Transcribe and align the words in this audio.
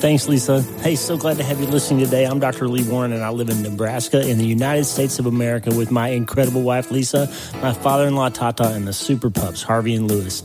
Thanks, 0.00 0.28
Lisa. 0.28 0.62
Hey, 0.80 0.94
so 0.94 1.16
glad 1.16 1.38
to 1.38 1.42
have 1.42 1.60
you 1.60 1.66
listening 1.66 2.04
today. 2.04 2.24
I'm 2.24 2.38
Dr. 2.38 2.68
Lee 2.68 2.88
Warren, 2.88 3.12
and 3.12 3.24
I 3.24 3.30
live 3.30 3.48
in 3.50 3.64
Nebraska 3.64 4.24
in 4.24 4.38
the 4.38 4.46
United 4.46 4.84
States 4.84 5.18
of 5.18 5.26
America 5.26 5.74
with 5.74 5.90
my 5.90 6.10
incredible 6.10 6.62
wife, 6.62 6.92
Lisa, 6.92 7.28
my 7.62 7.72
father 7.72 8.06
in 8.06 8.14
law, 8.14 8.28
Tata, 8.28 8.74
and 8.74 8.86
the 8.86 8.92
super 8.92 9.28
pups, 9.28 9.60
Harvey 9.60 9.96
and 9.96 10.06
Lewis. 10.08 10.44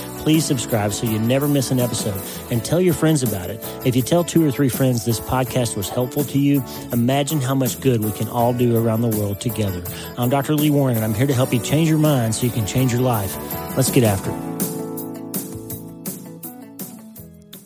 please 0.21 0.45
subscribe 0.45 0.93
so 0.93 1.07
you 1.07 1.17
never 1.17 1.47
miss 1.47 1.71
an 1.71 1.79
episode 1.79 2.21
and 2.51 2.63
tell 2.63 2.79
your 2.79 2.93
friends 2.93 3.23
about 3.23 3.49
it. 3.49 3.59
If 3.85 3.95
you 3.95 4.03
tell 4.03 4.23
two 4.23 4.45
or 4.45 4.51
three 4.51 4.69
friends 4.69 5.03
this 5.03 5.19
podcast 5.19 5.75
was 5.75 5.89
helpful 5.89 6.23
to 6.25 6.37
you, 6.37 6.63
imagine 6.91 7.41
how 7.41 7.55
much 7.55 7.79
good 7.81 8.03
we 8.03 8.11
can 8.11 8.27
all 8.29 8.53
do 8.53 8.77
around 8.77 9.01
the 9.01 9.09
world 9.09 9.41
together. 9.41 9.83
I'm 10.17 10.29
Dr. 10.29 10.55
Lee 10.55 10.69
Warren 10.69 10.95
and 10.95 11.03
I'm 11.03 11.15
here 11.15 11.27
to 11.27 11.33
help 11.33 11.51
you 11.51 11.59
change 11.59 11.89
your 11.89 11.97
mind 11.97 12.35
so 12.35 12.45
you 12.45 12.51
can 12.51 12.67
change 12.67 12.91
your 12.91 13.01
life. 13.01 13.35
Let's 13.75 13.89
get 13.89 14.03
after 14.03 14.29
it. 14.29 14.51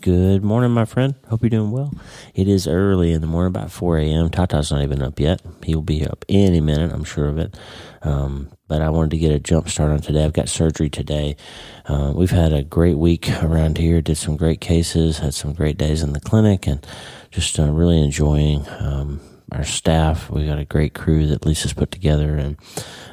Good 0.06 0.44
morning, 0.44 0.70
my 0.70 0.86
friend. 0.86 1.16
Hope 1.30 1.42
you're 1.42 1.50
doing 1.50 1.72
well. 1.72 1.92
It 2.36 2.48
is 2.48 2.68
early 2.68 3.12
in 3.12 3.22
the 3.22 3.28
morning, 3.28 3.48
about 3.48 3.72
4 3.72 3.98
a.m. 3.98 4.30
Tata's 4.30 4.72
not 4.72 4.84
even 4.84 5.02
up 5.02 5.20
yet. 5.20 5.42
He'll 5.64 5.82
be 5.82 6.06
up 6.06 6.24
any 6.30 6.62
minute, 6.62 6.94
I'm 6.94 7.04
sure 7.04 7.28
of 7.28 7.40
it. 7.40 7.58
Um, 8.06 8.52
but 8.68 8.82
I 8.82 8.90
wanted 8.90 9.12
to 9.12 9.18
get 9.18 9.32
a 9.32 9.40
jump 9.40 9.68
start 9.68 9.92
on 9.92 10.00
today. 10.00 10.24
I've 10.24 10.34
got 10.34 10.48
surgery 10.48 10.90
today. 10.90 11.36
Uh, 11.86 12.14
we've 12.16 12.32
had 12.32 12.54
a 12.54 12.64
great 12.64 12.98
week 12.98 13.30
around 13.44 13.78
here, 13.78 14.02
did 14.02 14.18
some 14.18 14.38
great 14.38 14.62
cases, 14.62 15.18
had 15.18 15.34
some 15.34 15.54
great 15.54 15.78
days 15.78 16.04
in 16.04 16.14
the 16.14 16.20
clinic, 16.20 16.68
and 16.68 16.86
just 17.32 17.60
uh, 17.60 17.72
really 17.72 18.02
enjoying 18.02 18.66
um, 18.80 19.20
our 19.52 19.64
staff. 19.64 20.30
We've 20.30 20.48
got 20.48 20.60
a 20.60 20.66
great 20.66 20.94
crew 20.94 21.28
that 21.28 21.46
Lisa's 21.46 21.74
put 21.74 21.92
together, 21.92 22.36
and 22.36 22.58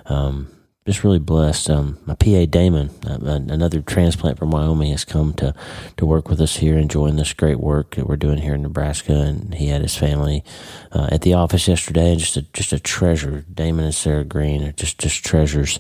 um, 0.07 0.49
just 0.87 1.05
really 1.05 1.21
blessed. 1.21 1.71
Um, 1.71 1.99
my 2.07 2.15
PA 2.15 2.45
Damon, 2.47 2.91
uh, 3.07 3.19
another 3.23 3.81
transplant 3.83 4.39
from 4.39 4.51
Wyoming, 4.51 4.91
has 4.91 5.05
come 5.05 5.33
to 5.35 5.55
to 5.97 6.07
work 6.07 6.29
with 6.29 6.41
us 6.41 6.57
here 6.57 6.77
and 6.77 6.91
join 6.91 7.17
this 7.17 7.33
great 7.33 7.61
work 7.61 7.95
that 7.95 8.09
we're 8.09 8.17
doing 8.17 8.39
here 8.39 8.55
in 8.55 8.63
Nebraska. 8.63 9.13
And 9.13 9.55
he 9.55 9.69
had 9.69 9.83
his 9.83 9.97
family 9.97 10.43
uh, 10.91 11.09
at 11.13 11.23
the 11.23 11.35
office 11.35 11.69
yesterday, 11.69 12.11
and 12.11 12.19
just 12.21 12.37
a 12.37 12.43
just 12.53 12.73
a 12.73 12.81
treasure. 12.81 13.45
Damon 13.53 13.85
and 13.85 13.95
Sarah 13.95 14.25
Green 14.25 14.65
are 14.65 14.73
just 14.73 14.99
just 14.99 15.25
treasures, 15.25 15.79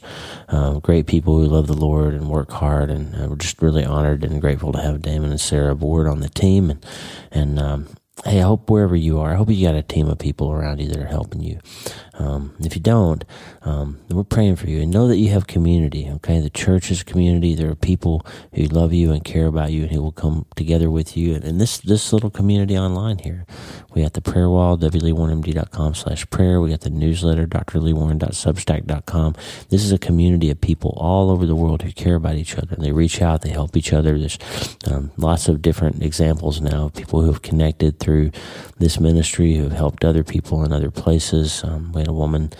um, 0.48 0.78
great 0.78 1.06
people 1.06 1.36
who 1.36 1.47
love 1.47 1.67
the 1.67 1.73
Lord 1.73 2.14
and 2.14 2.28
work 2.28 2.53
hard. 2.53 2.89
And 2.89 3.14
uh, 3.17 3.28
we're 3.28 3.36
just 3.36 3.61
really 3.61 3.84
honored 3.84 4.23
and 4.23 4.41
grateful 4.41 4.73
to 4.73 4.80
have 4.80 5.03
Damon 5.03 5.30
and 5.30 5.41
Sarah 5.41 5.73
aboard 5.73 6.06
on 6.06 6.20
the 6.20 6.28
team. 6.28 6.70
And 6.70 6.86
and 7.33 7.58
um, 7.58 7.89
hey, 8.24 8.41
I 8.41 8.45
hope 8.45 8.70
wherever 8.70 8.95
you 8.95 9.18
are, 9.18 9.33
I 9.33 9.36
hope 9.36 9.51
you 9.51 9.67
got 9.67 9.74
a 9.74 9.83
team 9.83 10.08
of 10.08 10.18
people 10.18 10.52
around 10.52 10.80
you 10.80 10.89
that 10.89 10.98
are 10.98 11.07
helping 11.07 11.41
you. 11.41 11.58
Um, 12.14 12.55
if 12.61 12.74
you 12.74 12.80
don't, 12.83 13.24
um, 13.62 14.00
we're 14.11 14.24
praying 14.24 14.56
for 14.56 14.68
you 14.68 14.83
and 14.83 14.90
know 14.90 15.08
that 15.08 15.17
you 15.17 15.30
have 15.30 15.46
community. 15.46 16.08
Okay, 16.17 16.40
the 16.40 16.50
church 16.50 16.90
is 16.90 17.00
a 17.00 17.05
community. 17.05 17.55
There 17.55 17.70
are 17.70 17.74
people 17.74 18.27
who 18.55 18.64
love 18.64 18.92
you 18.92 19.12
and 19.12 19.24
care 19.24 19.46
about 19.46 19.73
you 19.73 19.83
and 19.83 19.92
who 19.92 20.02
will 20.02 20.12
come 20.12 20.46
together 20.55 20.90
with 20.90 21.17
you. 21.17 21.34
And, 21.34 21.45
and 21.45 21.61
this 21.61 21.78
this 21.78 22.12
little 22.12 22.30
community 22.30 22.77
online 22.77 23.18
here, 23.18 23.46
we 23.95 24.02
got 24.02 24.12
the 24.12 24.20
prayer 24.20 24.48
wall, 24.48 24.77
wleewarrenmd.com 24.78 25.95
slash 25.95 26.28
prayer. 26.30 26.61
We 26.61 26.70
got 26.70 26.80
the 26.80 26.90
newsletter, 26.90 27.46
drleewarren.substack.com. 27.46 29.34
This 29.68 29.84
is 29.84 29.92
a 29.92 29.98
community 29.98 30.50
of 30.50 30.61
people 30.61 30.94
all 30.96 31.30
over 31.30 31.46
the 31.46 31.56
world 31.56 31.83
who 31.83 31.92
care 31.92 32.17
about 32.17 32.36
each 32.36 32.56
other. 32.56 32.77
They 32.77 32.92
reach 32.92 33.23
out, 33.23 33.42
they 33.42 33.50
help 33.50 33.77
each 33.77 33.92
other. 33.92 34.18
There's 34.18 34.39
um, 34.90 35.11
lots 35.17 35.48
of 35.48 35.62
different 35.62 36.02
examples 36.02 36.61
now 36.61 36.86
of 36.86 36.94
people 36.94 37.20
who 37.23 37.33
have 37.33 37.42
connected 37.42 37.98
through 37.98 38.33
this 38.79 38.98
ministry, 38.98 39.55
who 39.55 39.64
have 39.64 39.73
helped 39.73 40.05
other 40.05 40.24
people 40.24 40.64
in 40.64 40.73
other 40.73 40.90
places. 40.90 41.62
Um, 41.64 41.92
we 41.92 42.00
had 42.00 42.11
woman 42.12 42.50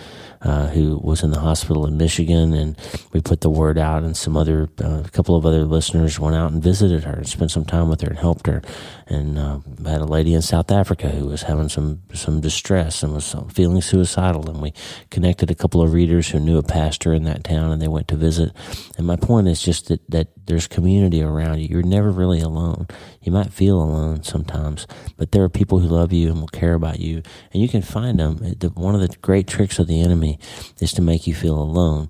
uh, 0.43 0.67
who 0.67 0.97
was 0.97 1.23
in 1.23 1.31
the 1.31 1.39
hospital 1.39 1.85
in 1.85 1.97
Michigan, 1.97 2.53
and 2.53 2.77
we 3.13 3.21
put 3.21 3.41
the 3.41 3.49
word 3.49 3.77
out, 3.77 4.03
and 4.03 4.15
some 4.15 4.35
other, 4.35 4.69
uh, 4.83 5.03
a 5.05 5.09
couple 5.09 5.35
of 5.35 5.45
other 5.45 5.63
listeners 5.63 6.19
went 6.19 6.35
out 6.35 6.51
and 6.51 6.61
visited 6.61 7.05
her 7.05 7.13
and 7.13 7.27
spent 7.27 7.51
some 7.51 7.65
time 7.65 7.89
with 7.89 8.01
her 8.01 8.09
and 8.09 8.19
helped 8.19 8.47
her. 8.47 8.61
And 9.07 9.37
uh, 9.37 9.59
had 9.85 10.01
a 10.01 10.05
lady 10.05 10.33
in 10.33 10.41
South 10.41 10.71
Africa 10.71 11.09
who 11.09 11.27
was 11.27 11.43
having 11.43 11.69
some 11.69 12.01
some 12.13 12.41
distress 12.41 13.03
and 13.03 13.13
was 13.13 13.35
feeling 13.53 13.81
suicidal, 13.81 14.49
and 14.49 14.61
we 14.61 14.73
connected 15.11 15.51
a 15.51 15.55
couple 15.55 15.81
of 15.81 15.93
readers 15.93 16.29
who 16.29 16.39
knew 16.39 16.57
a 16.57 16.63
pastor 16.63 17.13
in 17.13 17.23
that 17.23 17.43
town, 17.43 17.71
and 17.71 17.81
they 17.81 17.87
went 17.87 18.07
to 18.09 18.15
visit. 18.15 18.51
And 18.97 19.05
my 19.05 19.15
point 19.15 19.47
is 19.47 19.61
just 19.61 19.87
that 19.87 20.01
that 20.09 20.27
there's 20.45 20.67
community 20.67 21.21
around 21.21 21.59
you. 21.59 21.67
You're 21.69 21.83
never 21.83 22.11
really 22.11 22.41
alone. 22.41 22.87
You 23.21 23.31
might 23.31 23.53
feel 23.53 23.81
alone 23.81 24.23
sometimes, 24.23 24.87
but 25.17 25.31
there 25.31 25.43
are 25.43 25.49
people 25.49 25.79
who 25.79 25.87
love 25.87 26.11
you 26.11 26.29
and 26.29 26.39
will 26.39 26.47
care 26.47 26.73
about 26.73 26.99
you, 26.99 27.21
and 27.53 27.61
you 27.61 27.69
can 27.69 27.81
find 27.81 28.19
them. 28.19 28.37
One 28.73 28.95
of 28.95 29.01
the 29.01 29.15
great 29.21 29.47
tricks 29.47 29.79
of 29.79 29.87
the 29.87 30.01
enemy 30.01 30.32
is 30.79 30.93
to 30.93 31.01
make 31.01 31.27
you 31.27 31.33
feel 31.33 31.59
alone. 31.59 32.09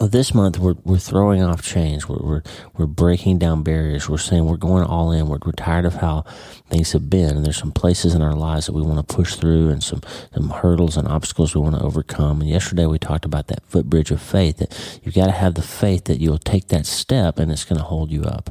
This 0.00 0.34
month 0.34 0.58
we're 0.58 0.74
we're 0.82 0.98
throwing 0.98 1.40
off 1.40 1.62
chains. 1.62 2.08
We're, 2.08 2.18
we're 2.18 2.42
we're 2.76 2.86
breaking 2.86 3.38
down 3.38 3.62
barriers. 3.62 4.08
We're 4.08 4.18
saying 4.18 4.44
we're 4.44 4.56
going 4.56 4.82
all 4.82 5.12
in. 5.12 5.28
We're, 5.28 5.38
we're 5.44 5.52
tired 5.52 5.84
of 5.84 5.94
how 5.94 6.24
things 6.68 6.90
have 6.92 7.08
been, 7.08 7.36
and 7.36 7.44
there's 7.44 7.58
some 7.58 7.70
places 7.70 8.12
in 8.12 8.20
our 8.20 8.34
lives 8.34 8.66
that 8.66 8.72
we 8.72 8.82
want 8.82 9.06
to 9.06 9.14
push 9.14 9.36
through, 9.36 9.68
and 9.68 9.84
some 9.84 10.00
some 10.34 10.50
hurdles 10.50 10.96
and 10.96 11.06
obstacles 11.06 11.54
we 11.54 11.60
want 11.60 11.76
to 11.76 11.82
overcome. 11.82 12.40
And 12.40 12.50
yesterday 12.50 12.86
we 12.86 12.98
talked 12.98 13.24
about 13.24 13.46
that 13.48 13.64
footbridge 13.66 14.10
of 14.10 14.20
faith. 14.20 14.56
That 14.56 15.00
you've 15.04 15.14
got 15.14 15.26
to 15.26 15.32
have 15.32 15.54
the 15.54 15.62
faith 15.62 16.06
that 16.06 16.18
you'll 16.18 16.38
take 16.38 16.68
that 16.68 16.86
step, 16.86 17.38
and 17.38 17.52
it's 17.52 17.64
going 17.64 17.78
to 17.78 17.84
hold 17.84 18.10
you 18.10 18.24
up. 18.24 18.50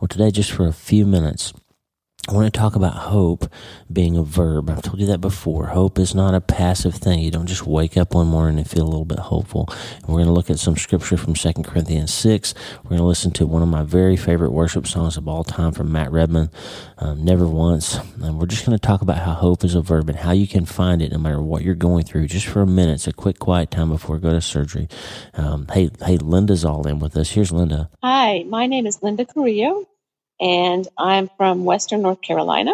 Well, 0.00 0.08
today, 0.08 0.30
just 0.30 0.50
for 0.50 0.66
a 0.66 0.72
few 0.72 1.04
minutes, 1.04 1.52
I 2.26 2.32
want 2.32 2.52
to 2.52 2.58
talk 2.58 2.74
about 2.74 2.94
hope 2.94 3.52
being 3.92 4.16
a 4.16 4.22
verb. 4.22 4.70
I've 4.70 4.80
told 4.80 4.98
you 4.98 5.06
that 5.08 5.20
before. 5.20 5.66
Hope 5.66 5.98
is 5.98 6.14
not 6.14 6.32
a 6.34 6.40
passive 6.40 6.94
thing. 6.94 7.18
You 7.18 7.30
don't 7.30 7.46
just 7.46 7.66
wake 7.66 7.98
up 7.98 8.14
one 8.14 8.28
morning 8.28 8.56
and 8.56 8.68
feel 8.68 8.84
a 8.84 8.88
little 8.88 9.04
bit 9.04 9.18
hopeful. 9.18 9.68
And 9.68 10.08
we're 10.08 10.22
going 10.22 10.28
to 10.28 10.32
look 10.32 10.48
at 10.48 10.58
some 10.58 10.74
scripture 10.74 11.18
from 11.18 11.34
2 11.34 11.52
Corinthians 11.62 12.14
6. 12.14 12.54
We're 12.82 12.88
going 12.88 13.00
to 13.00 13.06
listen 13.06 13.30
to 13.32 13.46
one 13.46 13.60
of 13.60 13.68
my 13.68 13.82
very 13.82 14.16
favorite 14.16 14.52
worship 14.52 14.86
songs 14.86 15.18
of 15.18 15.28
all 15.28 15.44
time 15.44 15.72
from 15.72 15.92
Matt 15.92 16.12
Redman, 16.12 16.50
um, 16.96 17.22
Never 17.22 17.46
Once. 17.46 17.98
And 18.22 18.40
we're 18.40 18.46
just 18.46 18.64
going 18.64 18.78
to 18.78 18.84
talk 18.86 19.02
about 19.02 19.18
how 19.18 19.34
hope 19.34 19.62
is 19.62 19.74
a 19.74 19.82
verb 19.82 20.08
and 20.08 20.18
how 20.18 20.32
you 20.32 20.48
can 20.48 20.64
find 20.64 21.02
it 21.02 21.12
no 21.12 21.18
matter 21.18 21.42
what 21.42 21.62
you're 21.62 21.74
going 21.74 22.04
through. 22.04 22.28
Just 22.28 22.46
for 22.46 22.62
a 22.62 22.66
minute. 22.66 22.94
It's 22.94 23.06
a 23.06 23.12
quick, 23.12 23.38
quiet 23.38 23.70
time 23.70 23.90
before 23.90 24.16
we 24.16 24.22
go 24.22 24.30
to 24.30 24.40
surgery. 24.40 24.88
Um, 25.34 25.66
hey, 25.70 25.90
hey, 26.02 26.16
Linda's 26.16 26.64
all 26.64 26.86
in 26.86 27.00
with 27.00 27.18
us. 27.18 27.32
Here's 27.32 27.52
Linda. 27.52 27.90
Hi, 28.02 28.44
my 28.48 28.66
name 28.66 28.86
is 28.86 29.02
Linda 29.02 29.26
Carrillo 29.26 29.86
and 30.40 30.86
I'm 30.98 31.30
from 31.36 31.64
Western 31.64 32.02
North 32.02 32.20
Carolina. 32.20 32.72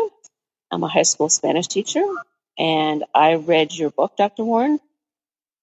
I'm 0.71 0.83
a 0.83 0.89
high 0.89 1.03
school 1.03 1.29
Spanish 1.29 1.67
teacher, 1.67 2.05
and 2.59 3.05
I 3.15 3.35
read 3.35 3.75
your 3.75 3.91
book, 3.91 4.17
Dr. 4.17 4.45
Warren, 4.45 4.81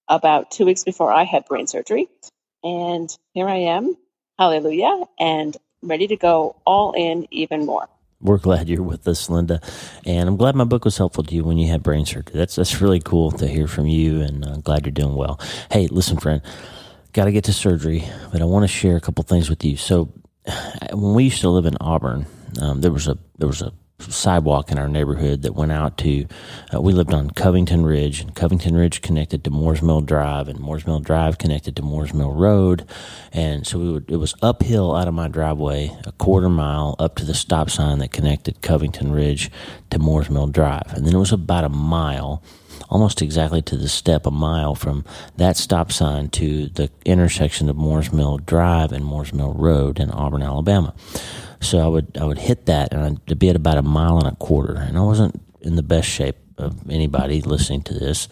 about 0.07 0.51
two 0.51 0.65
weeks 0.65 0.83
before 0.83 1.11
I 1.11 1.23
had 1.23 1.45
brain 1.45 1.67
surgery. 1.67 2.07
And 2.63 3.15
here 3.33 3.47
I 3.47 3.57
am, 3.57 3.95
hallelujah, 4.37 5.03
and 5.19 5.55
ready 5.81 6.07
to 6.07 6.17
go 6.17 6.55
all 6.65 6.93
in 6.93 7.27
even 7.31 7.65
more. 7.65 7.87
We're 8.19 8.39
glad 8.39 8.67
you're 8.67 8.81
with 8.81 9.07
us, 9.07 9.29
Linda, 9.29 9.61
and 10.03 10.27
I'm 10.27 10.37
glad 10.37 10.55
my 10.55 10.63
book 10.63 10.85
was 10.85 10.97
helpful 10.97 11.23
to 11.23 11.35
you 11.35 11.43
when 11.43 11.59
you 11.59 11.67
had 11.67 11.83
brain 11.83 12.03
surgery. 12.03 12.33
That's 12.33 12.55
that's 12.55 12.81
really 12.81 12.99
cool 12.99 13.31
to 13.33 13.47
hear 13.47 13.67
from 13.67 13.85
you, 13.85 14.21
and 14.21 14.43
uh, 14.43 14.57
glad 14.57 14.85
you're 14.87 14.91
doing 14.91 15.13
well. 15.13 15.39
Hey, 15.71 15.85
listen, 15.85 16.17
friend, 16.17 16.41
got 17.13 17.25
to 17.25 17.31
get 17.31 17.43
to 17.43 17.53
surgery, 17.53 18.03
but 18.31 18.41
I 18.41 18.45
want 18.45 18.63
to 18.63 18.67
share 18.67 18.95
a 18.95 19.01
couple 19.01 19.23
things 19.23 19.51
with 19.51 19.63
you. 19.63 19.77
So, 19.77 20.11
when 20.91 21.13
we 21.13 21.25
used 21.25 21.41
to 21.41 21.49
live 21.49 21.65
in 21.65 21.77
Auburn, 21.81 22.25
um, 22.61 22.81
there 22.81 22.91
was 22.91 23.07
a 23.07 23.17
there 23.37 23.47
was 23.47 23.61
a 23.61 23.71
sidewalk 23.99 24.71
in 24.71 24.77
our 24.77 24.87
neighborhood 24.87 25.41
that 25.41 25.55
went 25.55 25.71
out 25.71 25.97
to. 25.97 26.27
Uh, 26.73 26.81
we 26.81 26.93
lived 26.93 27.13
on 27.13 27.31
Covington 27.31 27.85
Ridge, 27.85 28.21
and 28.21 28.35
Covington 28.35 28.75
Ridge 28.75 29.01
connected 29.01 29.43
to 29.43 29.49
Moores 29.49 29.81
Mill 29.81 30.01
Drive, 30.01 30.47
and 30.47 30.59
Moores 30.59 30.85
Mill 30.85 30.99
Drive 30.99 31.37
connected 31.37 31.75
to 31.75 31.81
Moores 31.81 32.13
Mill 32.13 32.31
Road, 32.31 32.87
and 33.33 33.65
so 33.65 33.79
we 33.79 33.91
would, 33.91 34.09
it 34.09 34.17
was 34.17 34.35
uphill 34.41 34.95
out 34.95 35.07
of 35.07 35.13
my 35.13 35.27
driveway, 35.27 35.95
a 36.05 36.11
quarter 36.13 36.49
mile 36.49 36.95
up 36.99 37.15
to 37.15 37.25
the 37.25 37.33
stop 37.33 37.69
sign 37.69 37.99
that 37.99 38.11
connected 38.11 38.61
Covington 38.61 39.11
Ridge 39.11 39.51
to 39.89 39.99
Moores 39.99 40.29
Mill 40.29 40.47
Drive, 40.47 40.93
and 40.93 41.05
then 41.05 41.15
it 41.15 41.19
was 41.19 41.31
about 41.31 41.63
a 41.63 41.69
mile 41.69 42.43
almost 42.89 43.21
exactly 43.21 43.61
to 43.63 43.77
the 43.77 43.89
step 43.89 44.25
a 44.25 44.31
mile 44.31 44.75
from 44.75 45.05
that 45.37 45.57
stop 45.57 45.91
sign 45.91 46.29
to 46.29 46.67
the 46.67 46.89
intersection 47.05 47.69
of 47.69 47.75
Moores 47.75 48.11
Mill 48.11 48.37
Drive 48.37 48.91
and 48.91 49.05
Moores 49.05 49.33
Mill 49.33 49.53
Road 49.53 49.99
in 49.99 50.11
Auburn, 50.11 50.43
Alabama. 50.43 50.93
So 51.59 51.79
I 51.79 51.87
would 51.87 52.17
I 52.17 52.23
would 52.23 52.37
hit 52.37 52.65
that 52.67 52.93
and 52.93 53.19
I'd 53.27 53.39
be 53.39 53.49
at 53.49 53.55
about 53.55 53.77
a 53.77 53.83
mile 53.83 54.17
and 54.17 54.27
a 54.27 54.35
quarter, 54.35 54.75
and 54.75 54.97
I 54.97 55.01
wasn't 55.01 55.41
in 55.61 55.75
the 55.75 55.83
best 55.83 56.07
shape 56.07 56.37
of 56.57 56.89
anybody 56.89 57.41
listening 57.41 57.83
to 57.83 57.93
this. 57.93 58.27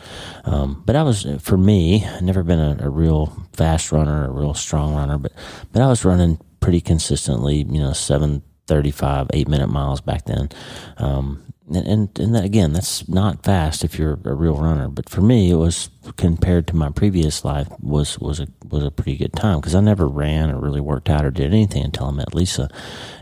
Um, 0.46 0.84
but 0.86 0.96
I 0.96 1.04
was, 1.04 1.28
for 1.42 1.58
me, 1.58 2.06
I've 2.06 2.24
never 2.24 2.44
been 2.44 2.60
a, 2.60 2.78
a, 2.82 2.90
real 2.90 3.28
fast 3.54 3.92
runner, 3.92 4.26
a 4.26 4.32
real 4.32 4.54
strong 4.54 4.96
runner, 4.96 5.18
but 5.18 5.32
but 5.72 5.82
I 5.82 5.88
was 5.88 6.04
running 6.04 6.40
pretty 6.60 6.82
consistently, 6.82 7.58
you 7.58 7.80
know, 7.80 7.94
seven 7.94 8.42
thirty 8.68 8.92
five, 8.92 9.28
eight 9.34 9.48
minute 9.48 9.68
miles 9.68 10.02
back 10.02 10.26
then. 10.26 10.50
Um, 10.98 11.44
and 11.68 11.88
and, 11.88 12.20
and 12.20 12.36
that, 12.36 12.46
again, 12.46 12.74
that's 12.74 13.08
not 13.08 13.44
fast 13.44 13.84
if 13.84 13.98
you're 13.98 14.20
a 14.24 14.34
real 14.34 14.58
runner. 14.58 14.88
But 14.88 15.10
for 15.10 15.22
me, 15.22 15.52
it 15.52 15.56
was 15.56 15.90
compared 16.18 16.68
to 16.68 16.76
my 16.76 16.90
previous 16.90 17.44
life 17.44 17.68
was 17.82 18.20
was 18.20 18.40
a 18.40 18.48
was 18.70 18.84
a 18.84 18.92
pretty 18.92 19.18
good 19.18 19.34
time 19.34 19.60
because 19.60 19.76
I 19.76 19.82
never 19.82 20.08
ran 20.08 20.52
or 20.52 20.60
really 20.60 20.82
worked 20.82 21.10
out 21.10 21.26
or 21.26 21.32
did 21.32 21.48
anything 21.54 21.84
until 21.84 22.08
I 22.08 22.12
met 22.12 22.36
Lisa, 22.36 22.70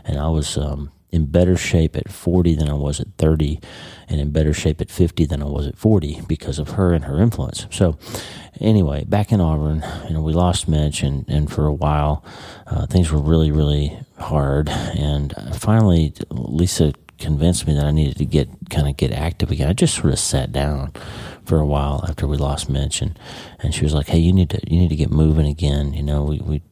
and 0.04 0.18
I 0.18 0.28
was 0.28 0.58
um, 0.58 0.90
in 1.14 1.26
better 1.26 1.56
shape 1.56 1.96
at 1.96 2.10
40 2.10 2.56
than 2.56 2.68
I 2.68 2.74
was 2.74 2.98
at 2.98 3.06
30, 3.18 3.60
and 4.08 4.20
in 4.20 4.32
better 4.32 4.52
shape 4.52 4.80
at 4.80 4.90
50 4.90 5.24
than 5.26 5.42
I 5.44 5.46
was 5.46 5.64
at 5.68 5.78
40 5.78 6.22
because 6.26 6.58
of 6.58 6.70
her 6.70 6.92
and 6.92 7.04
her 7.04 7.22
influence. 7.22 7.68
So, 7.70 7.96
anyway, 8.60 9.04
back 9.04 9.30
in 9.30 9.40
Auburn, 9.40 9.84
you 10.08 10.14
know, 10.14 10.20
we 10.22 10.32
lost 10.32 10.66
Mitch, 10.66 11.04
and, 11.04 11.24
and 11.28 11.48
for 11.50 11.66
a 11.66 11.72
while, 11.72 12.24
uh, 12.66 12.86
things 12.86 13.12
were 13.12 13.20
really, 13.20 13.52
really 13.52 13.96
hard. 14.18 14.68
And 14.68 15.32
finally, 15.52 16.14
Lisa 16.30 16.92
convinced 17.18 17.66
me 17.66 17.74
that 17.74 17.84
I 17.84 17.90
needed 17.90 18.16
to 18.18 18.24
get 18.24 18.48
kind 18.70 18.88
of 18.88 18.96
get 18.96 19.12
active 19.12 19.50
again. 19.50 19.68
I 19.68 19.72
just 19.72 19.94
sort 19.94 20.12
of 20.12 20.18
sat 20.18 20.52
down 20.52 20.92
for 21.44 21.58
a 21.58 21.66
while 21.66 22.04
after 22.08 22.26
we 22.26 22.36
lost 22.36 22.68
Mitch, 22.68 23.02
and, 23.02 23.18
and 23.60 23.74
she 23.74 23.84
was 23.84 23.94
like, 23.94 24.08
"Hey, 24.08 24.18
you 24.18 24.32
need 24.32 24.50
to 24.50 24.60
you 24.66 24.78
need 24.78 24.88
to 24.88 24.96
get 24.96 25.10
moving 25.10 25.46
again. 25.46 25.94
You 25.94 26.02
know, 26.02 26.24
we 26.24 26.40
we 26.40 26.62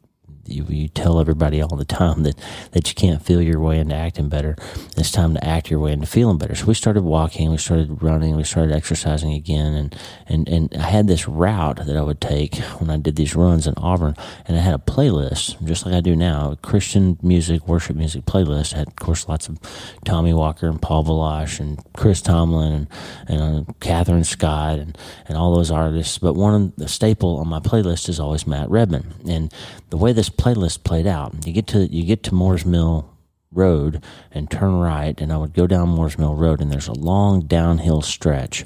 you, 0.47 0.65
you 0.69 0.89
tell 0.89 1.21
everybody 1.21 1.63
all 1.63 1.77
the 1.77 1.85
time 1.85 2.23
that, 2.25 2.37
that 2.73 2.89
you 2.89 2.95
can't 2.95 3.25
feel 3.25 3.41
your 3.41 3.61
way 3.61 3.79
into 3.79 3.95
acting 3.95 4.29
better. 4.29 4.57
It's 4.97 5.11
time 5.11 5.35
to 5.35 5.45
act 5.45 5.71
your 5.71 5.81
way 5.81 5.93
into 5.93 6.07
feeling 6.07 6.39
better. 6.39 6.55
So 6.55 6.67
we 6.67 6.75
started 6.75 7.03
walking, 7.03 7.51
we 7.51 7.59
started 7.59 8.03
running, 8.03 8.37
we 8.37 8.45
started 8.45 8.75
exercising 8.75 9.33
again. 9.33 9.75
And, 9.75 9.97
and, 10.27 10.49
and 10.49 10.75
I 10.83 10.89
had 10.89 11.07
this 11.07 11.29
route 11.29 11.87
that 11.87 11.97
I 11.97 12.03
would 12.03 12.21
take 12.21 12.57
when 12.79 12.91
I 12.91 12.97
did 12.97 13.17
these 13.17 13.37
runs 13.37 13.67
in 13.67 13.75
Auburn. 13.77 14.17
And 14.47 14.57
I 14.57 14.61
had 14.61 14.75
a 14.75 14.79
playlist, 14.79 15.65
just 15.65 15.87
like 15.87 15.95
I 15.95 16.01
do 16.01 16.17
now, 16.17 16.57
Christian 16.63 17.19
music, 17.23 17.69
worship 17.69 17.97
music 17.97 18.25
playlist. 18.25 18.75
I 18.75 18.79
had, 18.79 18.89
of 18.89 18.97
course, 18.97 19.29
lots 19.29 19.49
of 19.49 19.59
Tommy 20.05 20.35
Walker 20.35 20.69
and 20.69 20.83
Paul 20.83 21.05
Baloche 21.05 21.61
and 21.61 21.81
Chris 21.95 22.21
Tomlin 22.21 22.73
and, 22.73 22.89
and 23.29 23.69
uh, 23.69 23.73
Kathryn 23.75 24.27
Scott 24.27 24.79
and, 24.79 24.99
and 25.29 25.37
all 25.37 25.55
those 25.55 25.71
artists. 25.71 26.19
But 26.19 26.35
one 26.35 26.55
of 26.55 26.77
the 26.77 26.89
staple 26.89 27.39
on 27.39 27.49
my 27.49 27.61
playlist 27.61 28.09
is 28.09 28.19
always 28.19 28.47
Matt 28.47 28.69
Redman. 28.71 29.15
And 29.29 29.53
the 29.91 29.97
way 29.97 30.13
this 30.13 30.31
playlist 30.37 30.85
played 30.85 31.07
out. 31.07 31.47
You 31.47 31.53
get 31.53 31.67
to 31.69 31.87
you 31.87 32.05
get 32.05 32.23
to 32.25 32.35
Moores 32.35 32.65
Mill 32.65 33.09
Road 33.51 34.03
and 34.31 34.51
turn 34.51 34.79
right, 34.79 35.21
and 35.21 35.33
I 35.33 35.37
would 35.37 35.55
go 35.55 35.67
down 35.67 35.91
Moores 35.91 36.19
Mill 36.19 36.35
Road, 36.35 36.61
and 36.61 36.71
there's 36.71 36.89
a 36.89 36.93
long 36.93 37.43
downhill 37.43 38.03
stretch 38.03 38.65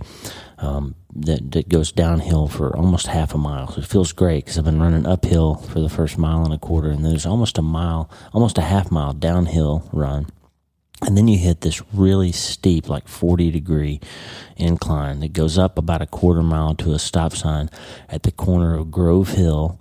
um, 0.58 0.94
that 1.14 1.50
that 1.52 1.68
goes 1.68 1.92
downhill 1.92 2.48
for 2.48 2.76
almost 2.76 3.08
half 3.08 3.34
a 3.34 3.38
mile. 3.38 3.72
So 3.72 3.80
it 3.80 3.86
feels 3.86 4.12
great 4.12 4.44
because 4.44 4.58
I've 4.58 4.64
been 4.64 4.80
running 4.80 5.06
uphill 5.06 5.56
for 5.56 5.80
the 5.80 5.88
first 5.88 6.18
mile 6.18 6.44
and 6.44 6.54
a 6.54 6.58
quarter, 6.58 6.90
and 6.90 7.04
there's 7.04 7.26
almost 7.26 7.58
a 7.58 7.62
mile, 7.62 8.10
almost 8.32 8.58
a 8.58 8.62
half 8.62 8.90
mile 8.90 9.12
downhill 9.12 9.88
run. 9.92 10.26
And 11.02 11.16
then 11.16 11.28
you 11.28 11.38
hit 11.38 11.60
this 11.60 11.82
really 11.92 12.32
steep, 12.32 12.88
like 12.88 13.06
40 13.06 13.50
degree 13.50 14.00
incline 14.56 15.20
that 15.20 15.34
goes 15.34 15.58
up 15.58 15.76
about 15.76 16.00
a 16.00 16.06
quarter 16.06 16.42
mile 16.42 16.74
to 16.76 16.92
a 16.92 16.98
stop 16.98 17.34
sign 17.34 17.68
at 18.08 18.22
the 18.22 18.32
corner 18.32 18.76
of 18.78 18.90
Grove 18.90 19.30
Hill 19.30 19.78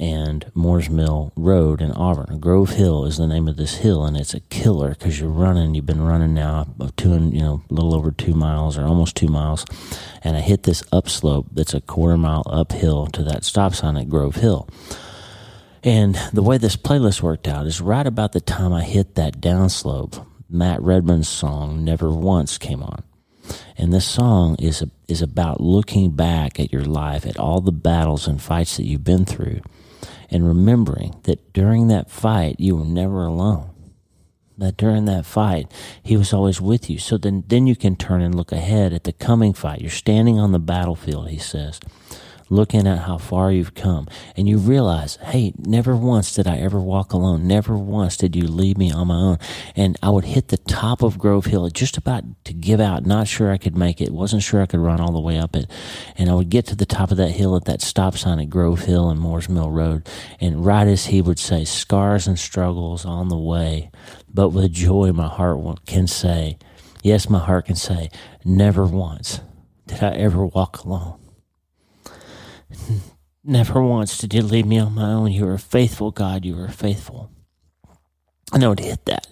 and 0.00 0.50
Moores 0.54 0.88
Mill 0.88 1.30
Road 1.36 1.82
in 1.82 1.92
Auburn. 1.92 2.40
Grove 2.40 2.70
Hill 2.70 3.04
is 3.04 3.18
the 3.18 3.26
name 3.26 3.46
of 3.46 3.58
this 3.58 3.76
hill, 3.76 4.06
and 4.06 4.16
it's 4.16 4.32
a 4.32 4.40
killer 4.40 4.90
because 4.90 5.20
you're 5.20 5.28
running. 5.28 5.74
You've 5.74 5.84
been 5.84 6.00
running 6.00 6.32
now 6.32 6.66
two 6.96 7.10
you 7.10 7.42
know 7.42 7.62
a 7.70 7.74
little 7.74 7.94
over 7.94 8.10
two 8.10 8.32
miles 8.32 8.78
or 8.78 8.86
almost 8.86 9.14
two 9.14 9.28
miles, 9.28 9.66
and 10.24 10.36
I 10.36 10.40
hit 10.40 10.62
this 10.62 10.82
upslope 10.90 11.48
that's 11.52 11.74
a 11.74 11.82
quarter 11.82 12.16
mile 12.16 12.42
uphill 12.46 13.08
to 13.08 13.22
that 13.24 13.44
stop 13.44 13.74
sign 13.74 13.98
at 13.98 14.08
Grove 14.08 14.36
Hill. 14.36 14.68
And 15.84 16.14
the 16.32 16.42
way 16.42 16.56
this 16.56 16.76
playlist 16.76 17.20
worked 17.20 17.46
out 17.46 17.66
is 17.66 17.80
right 17.80 18.06
about 18.06 18.32
the 18.32 18.40
time 18.40 18.72
I 18.72 18.84
hit 18.84 19.14
that 19.14 19.40
downslope, 19.40 20.26
Matt 20.48 20.80
Redman's 20.80 21.28
song 21.28 21.84
"Never 21.84 22.10
Once" 22.10 22.56
came 22.56 22.82
on. 22.82 23.02
And 23.76 23.92
this 23.92 24.06
song 24.06 24.56
is 24.58 24.82
is 25.08 25.20
about 25.20 25.60
looking 25.60 26.12
back 26.12 26.58
at 26.58 26.72
your 26.72 26.84
life, 26.84 27.26
at 27.26 27.36
all 27.36 27.60
the 27.60 27.72
battles 27.72 28.26
and 28.26 28.40
fights 28.40 28.78
that 28.78 28.86
you've 28.86 29.04
been 29.04 29.26
through, 29.26 29.60
and 30.30 30.46
remembering 30.46 31.20
that 31.24 31.52
during 31.52 31.88
that 31.88 32.10
fight, 32.10 32.56
you 32.58 32.76
were 32.76 32.84
never 32.84 33.24
alone. 33.24 33.70
That 34.58 34.76
during 34.76 35.06
that 35.06 35.24
fight, 35.24 35.72
he 36.02 36.16
was 36.16 36.32
always 36.32 36.60
with 36.60 36.90
you. 36.90 36.98
So 36.98 37.16
then, 37.16 37.44
then 37.46 37.66
you 37.66 37.74
can 37.74 37.96
turn 37.96 38.20
and 38.20 38.34
look 38.34 38.52
ahead 38.52 38.92
at 38.92 39.04
the 39.04 39.12
coming 39.12 39.54
fight. 39.54 39.80
You're 39.80 39.90
standing 39.90 40.38
on 40.38 40.52
the 40.52 40.58
battlefield, 40.58 41.30
he 41.30 41.38
says 41.38 41.80
looking 42.50 42.86
at 42.86 42.98
how 42.98 43.16
far 43.16 43.52
you've 43.52 43.74
come, 43.74 44.08
and 44.36 44.48
you 44.48 44.58
realize, 44.58 45.16
hey, 45.22 45.54
never 45.56 45.96
once 45.96 46.34
did 46.34 46.46
I 46.46 46.58
ever 46.58 46.80
walk 46.80 47.12
alone. 47.12 47.46
Never 47.46 47.78
once 47.78 48.16
did 48.16 48.34
you 48.34 48.48
leave 48.48 48.76
me 48.76 48.92
on 48.92 49.06
my 49.06 49.14
own. 49.14 49.38
And 49.76 49.96
I 50.02 50.10
would 50.10 50.24
hit 50.24 50.48
the 50.48 50.58
top 50.58 51.02
of 51.02 51.18
Grove 51.18 51.46
Hill 51.46 51.68
just 51.70 51.96
about 51.96 52.24
to 52.44 52.52
give 52.52 52.80
out, 52.80 53.06
not 53.06 53.28
sure 53.28 53.52
I 53.52 53.56
could 53.56 53.76
make 53.76 54.00
it, 54.00 54.10
wasn't 54.10 54.42
sure 54.42 54.60
I 54.60 54.66
could 54.66 54.80
run 54.80 55.00
all 55.00 55.12
the 55.12 55.20
way 55.20 55.38
up 55.38 55.54
it. 55.54 55.70
And 56.16 56.28
I 56.28 56.34
would 56.34 56.50
get 56.50 56.66
to 56.66 56.76
the 56.76 56.84
top 56.84 57.10
of 57.10 57.16
that 57.18 57.30
hill 57.30 57.56
at 57.56 57.64
that 57.66 57.80
stop 57.80 58.16
sign 58.16 58.40
at 58.40 58.50
Grove 58.50 58.80
Hill 58.80 59.08
and 59.08 59.20
Moores 59.20 59.48
Mill 59.48 59.70
Road. 59.70 60.08
And 60.40 60.66
right 60.66 60.88
as 60.88 61.06
he 61.06 61.22
would 61.22 61.38
say, 61.38 61.64
scars 61.64 62.26
and 62.26 62.38
struggles 62.38 63.04
on 63.04 63.28
the 63.28 63.38
way, 63.38 63.90
but 64.28 64.50
with 64.50 64.72
joy 64.72 65.12
my 65.12 65.28
heart 65.28 65.86
can 65.86 66.08
say, 66.08 66.58
yes, 67.02 67.30
my 67.30 67.38
heart 67.38 67.66
can 67.66 67.76
say, 67.76 68.10
never 68.44 68.84
once 68.84 69.40
did 69.86 70.02
I 70.02 70.10
ever 70.12 70.44
walk 70.44 70.84
alone. 70.84 71.19
Never 73.44 73.82
once 73.82 74.18
did 74.18 74.34
you 74.34 74.42
leave 74.42 74.66
me 74.66 74.78
on 74.78 74.94
my 74.94 75.12
own. 75.12 75.32
You 75.32 75.48
a 75.48 75.58
faithful 75.58 76.10
God. 76.10 76.44
You 76.44 76.58
are 76.60 76.68
faithful. 76.68 77.30
And 78.52 78.64
I 78.64 78.68
would 78.68 78.80
hit 78.80 79.04
that. 79.04 79.28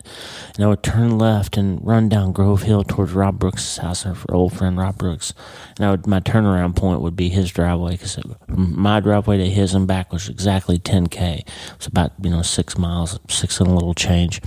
And 0.55 0.65
I 0.65 0.69
would 0.69 0.83
turn 0.83 1.19
left 1.19 1.57
and 1.57 1.85
run 1.85 2.09
down 2.09 2.33
Grove 2.33 2.63
Hill 2.63 2.85
towards 2.85 3.13
Rob 3.13 3.39
Brooks' 3.39 3.79
house, 3.79 4.07
our 4.07 4.17
old 4.31 4.57
friend 4.57 4.79
Rob 4.79 4.97
Brooks. 4.97 5.35
And 5.77 5.87
I 5.87 5.91
would, 5.91 6.07
my 6.07 6.21
turnaround 6.21 6.77
point 6.77 7.01
would 7.01 7.17
be 7.17 7.29
his 7.29 7.51
driveway 7.51 7.93
because 7.93 8.19
my 8.47 9.01
driveway 9.01 9.39
to 9.39 9.51
his 9.51 9.75
and 9.75 9.89
back 9.89 10.13
was 10.13 10.29
exactly 10.29 10.79
10K. 10.79 11.41
It 11.41 11.51
was 11.77 11.87
about, 11.89 12.13
you 12.23 12.31
know, 12.31 12.43
six 12.43 12.79
miles, 12.79 13.19
six 13.29 13.61
and 13.61 13.69
a 13.69 13.75
little 13.75 13.95
change. 13.95 14.41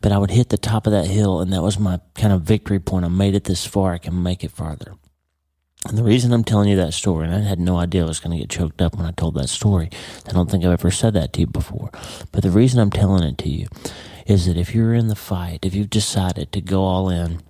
But 0.00 0.10
I 0.10 0.18
would 0.18 0.32
hit 0.32 0.48
the 0.48 0.58
top 0.58 0.88
of 0.88 0.92
that 0.92 1.06
hill, 1.06 1.40
and 1.40 1.52
that 1.52 1.62
was 1.62 1.78
my 1.78 2.00
kind 2.14 2.32
of 2.32 2.42
victory 2.42 2.80
point. 2.80 3.04
I 3.04 3.08
made 3.08 3.36
it 3.36 3.44
this 3.44 3.64
far, 3.64 3.94
I 3.94 3.98
can 3.98 4.20
make 4.20 4.42
it 4.42 4.50
farther. 4.50 4.96
And 5.88 5.98
the 5.98 6.04
reason 6.04 6.32
I'm 6.32 6.44
telling 6.44 6.68
you 6.68 6.76
that 6.76 6.94
story, 6.94 7.26
and 7.26 7.34
I 7.34 7.40
had 7.40 7.58
no 7.58 7.76
idea 7.76 8.04
I 8.04 8.08
was 8.08 8.20
going 8.20 8.36
to 8.36 8.40
get 8.40 8.50
choked 8.50 8.80
up 8.80 8.96
when 8.96 9.06
I 9.06 9.10
told 9.12 9.34
that 9.34 9.48
story. 9.48 9.90
I 10.28 10.32
don't 10.32 10.50
think 10.50 10.64
I've 10.64 10.72
ever 10.72 10.90
said 10.90 11.14
that 11.14 11.32
to 11.32 11.40
you 11.40 11.46
before. 11.46 11.90
But 12.30 12.42
the 12.42 12.50
reason 12.50 12.78
I'm 12.78 12.90
telling 12.90 13.24
it 13.24 13.38
to 13.38 13.48
you 13.48 13.66
is 14.26 14.46
that 14.46 14.56
if 14.56 14.74
you're 14.74 14.94
in 14.94 15.08
the 15.08 15.16
fight, 15.16 15.64
if 15.64 15.74
you've 15.74 15.90
decided 15.90 16.52
to 16.52 16.60
go 16.60 16.84
all 16.84 17.08
in, 17.08 17.42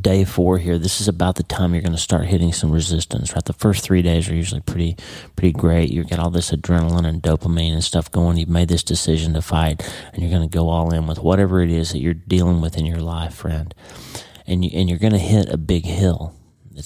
day 0.00 0.24
four 0.24 0.58
here, 0.58 0.78
this 0.78 1.00
is 1.00 1.06
about 1.06 1.36
the 1.36 1.44
time 1.44 1.72
you're 1.72 1.82
going 1.82 1.92
to 1.92 1.98
start 1.98 2.26
hitting 2.26 2.52
some 2.52 2.72
resistance, 2.72 3.32
right? 3.32 3.44
The 3.44 3.52
first 3.52 3.84
three 3.84 4.02
days 4.02 4.28
are 4.28 4.34
usually 4.34 4.60
pretty, 4.60 4.96
pretty 5.36 5.52
great. 5.52 5.90
You 5.90 6.02
get 6.02 6.18
all 6.18 6.30
this 6.30 6.50
adrenaline 6.50 7.06
and 7.06 7.22
dopamine 7.22 7.72
and 7.74 7.84
stuff 7.84 8.10
going. 8.10 8.36
You've 8.36 8.48
made 8.48 8.68
this 8.68 8.82
decision 8.82 9.34
to 9.34 9.42
fight 9.42 9.88
and 10.12 10.22
you're 10.22 10.36
going 10.36 10.48
to 10.48 10.52
go 10.52 10.68
all 10.68 10.92
in 10.92 11.06
with 11.06 11.20
whatever 11.20 11.62
it 11.62 11.70
is 11.70 11.92
that 11.92 12.00
you're 12.00 12.14
dealing 12.14 12.60
with 12.60 12.76
in 12.76 12.86
your 12.86 13.00
life, 13.00 13.34
friend. 13.34 13.72
And 14.46 14.64
you, 14.64 14.70
and 14.74 14.88
you're 14.88 14.98
going 14.98 15.12
to 15.12 15.18
hit 15.18 15.48
a 15.48 15.58
big 15.58 15.84
hill 15.84 16.34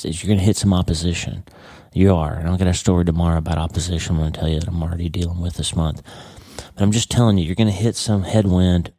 you're 0.02 0.28
going 0.28 0.38
to 0.38 0.44
hit 0.44 0.56
some 0.56 0.72
opposition. 0.72 1.44
You 1.92 2.14
are. 2.14 2.34
And 2.34 2.48
I'll 2.48 2.56
get 2.56 2.66
a 2.66 2.74
story 2.74 3.04
tomorrow 3.04 3.38
about 3.38 3.58
opposition. 3.58 4.16
I'm 4.16 4.22
going 4.22 4.32
to 4.32 4.40
tell 4.40 4.48
you 4.48 4.60
that 4.60 4.68
I'm 4.68 4.82
already 4.82 5.08
dealing 5.08 5.40
with 5.40 5.54
this 5.54 5.76
month. 5.76 6.02
But 6.56 6.82
I'm 6.82 6.92
just 6.92 7.10
telling 7.10 7.38
you, 7.38 7.44
you're 7.44 7.54
going 7.54 7.66
to 7.68 7.72
hit 7.72 7.96
some 7.96 8.22
headwind, 8.22 8.92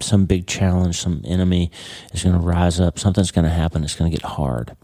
some 0.00 0.26
big 0.26 0.46
challenge, 0.46 0.98
some 0.98 1.22
enemy 1.24 1.70
is 2.12 2.22
going 2.22 2.34
to 2.34 2.40
rise 2.40 2.80
up. 2.80 2.98
Something's 2.98 3.30
going 3.30 3.46
to 3.46 3.50
happen. 3.50 3.82
It's 3.82 3.94
going 3.94 4.10
to 4.10 4.16
get 4.16 4.26
hard. 4.26 4.76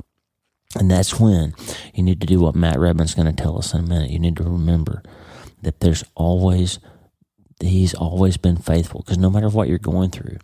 And 0.77 0.91
that's 0.91 1.21
when 1.21 1.55
you 1.95 2.03
need 2.03 2.21
to 2.21 2.27
do 2.27 2.41
what 2.41 2.55
Matt 2.55 2.79
Redman's 2.79 3.15
going 3.15 3.33
to 3.33 3.43
tell 3.43 3.59
us 3.59 3.75
in 3.75 3.81
a 3.81 3.87
minute. 3.87 4.11
You 4.11 4.19
need 4.19 4.37
to 4.39 4.43
remember 4.43 5.03
that 5.63 5.81
there's 5.81 6.05
always, 6.15 6.79
he's 7.61 7.95
always 7.95 8.37
been 8.37 8.57
faithful 8.57 9.03
because 9.03 9.19
no 9.19 9.31
matter 9.31 9.49
what 9.49 9.69
you're 9.69 9.79
going 9.79 10.11
through, 10.11 10.39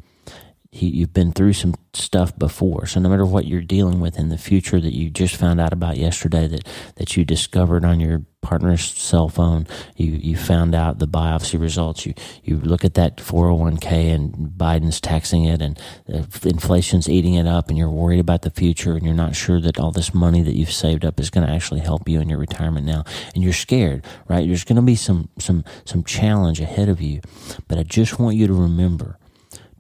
you've 0.73 1.13
been 1.13 1.33
through 1.33 1.53
some 1.53 1.75
stuff 1.95 2.39
before. 2.39 2.87
So 2.87 3.01
no 3.01 3.09
matter 3.09 3.27
what 3.27 3.47
you're 3.47 3.61
dealing 3.61 3.99
with 3.99 4.17
in 4.17 4.29
the 4.29 4.39
future 4.39 4.81
that 4.81 4.95
you 4.95 5.11
just 5.11 5.35
found 5.35 5.61
out 5.61 5.73
about 5.73 5.97
yesterday 5.97 6.47
that, 6.47 6.69
that 6.95 7.17
you 7.17 7.25
discovered 7.25 7.85
on 7.85 7.99
your 7.99 8.23
partner's 8.41 8.85
cell 8.85 9.29
phone, 9.29 9.67
you, 9.97 10.13
you 10.13 10.37
found 10.37 10.77
out 10.77 11.01
the 11.01 11.09
biopsy 11.09 11.61
results, 11.61 12.07
you, 12.07 12.15
you 12.45 12.57
look 12.57 12.85
at 12.85 12.95
that 12.95 13.17
401k 13.17 14.15
and 14.15 14.33
Biden's 14.57 15.01
taxing 15.01 15.45
it 15.45 15.61
and 15.61 15.77
uh, 16.13 16.23
inflation's 16.45 17.09
eating 17.09 17.35
it 17.35 17.49
up 17.49 17.69
and 17.69 17.77
you're 17.77 17.91
worried 17.91 18.21
about 18.21 18.43
the 18.43 18.51
future 18.51 18.93
and 18.93 19.05
you're 19.05 19.13
not 19.13 19.35
sure 19.35 19.61
that 19.61 19.81
all 19.81 19.91
this 19.91 20.15
money 20.15 20.43
that 20.43 20.55
you've 20.55 20.73
saved 20.73 21.05
up 21.05 21.19
is 21.19 21.31
going 21.31 21.45
to 21.45 21.53
actually 21.53 21.81
help 21.81 22.09
you 22.09 22.21
in 22.21 22.29
your 22.29 22.39
retirement 22.39 22.87
now. 22.87 23.03
And 23.35 23.43
you're 23.43 23.53
scared, 23.53 24.05
right? 24.29 24.47
There's 24.47 24.65
going 24.65 24.77
to 24.77 24.83
be 24.83 24.97
some, 24.97 25.31
some, 25.41 25.65
some 25.85 26.05
challenge 26.05 26.61
ahead 26.61 26.89
of 26.89 27.01
you. 27.01 27.23
But 27.67 27.79
I 27.79 27.83
just 27.83 28.21
want 28.21 28.37
you 28.37 28.47
to 28.47 28.55
remember 28.55 29.19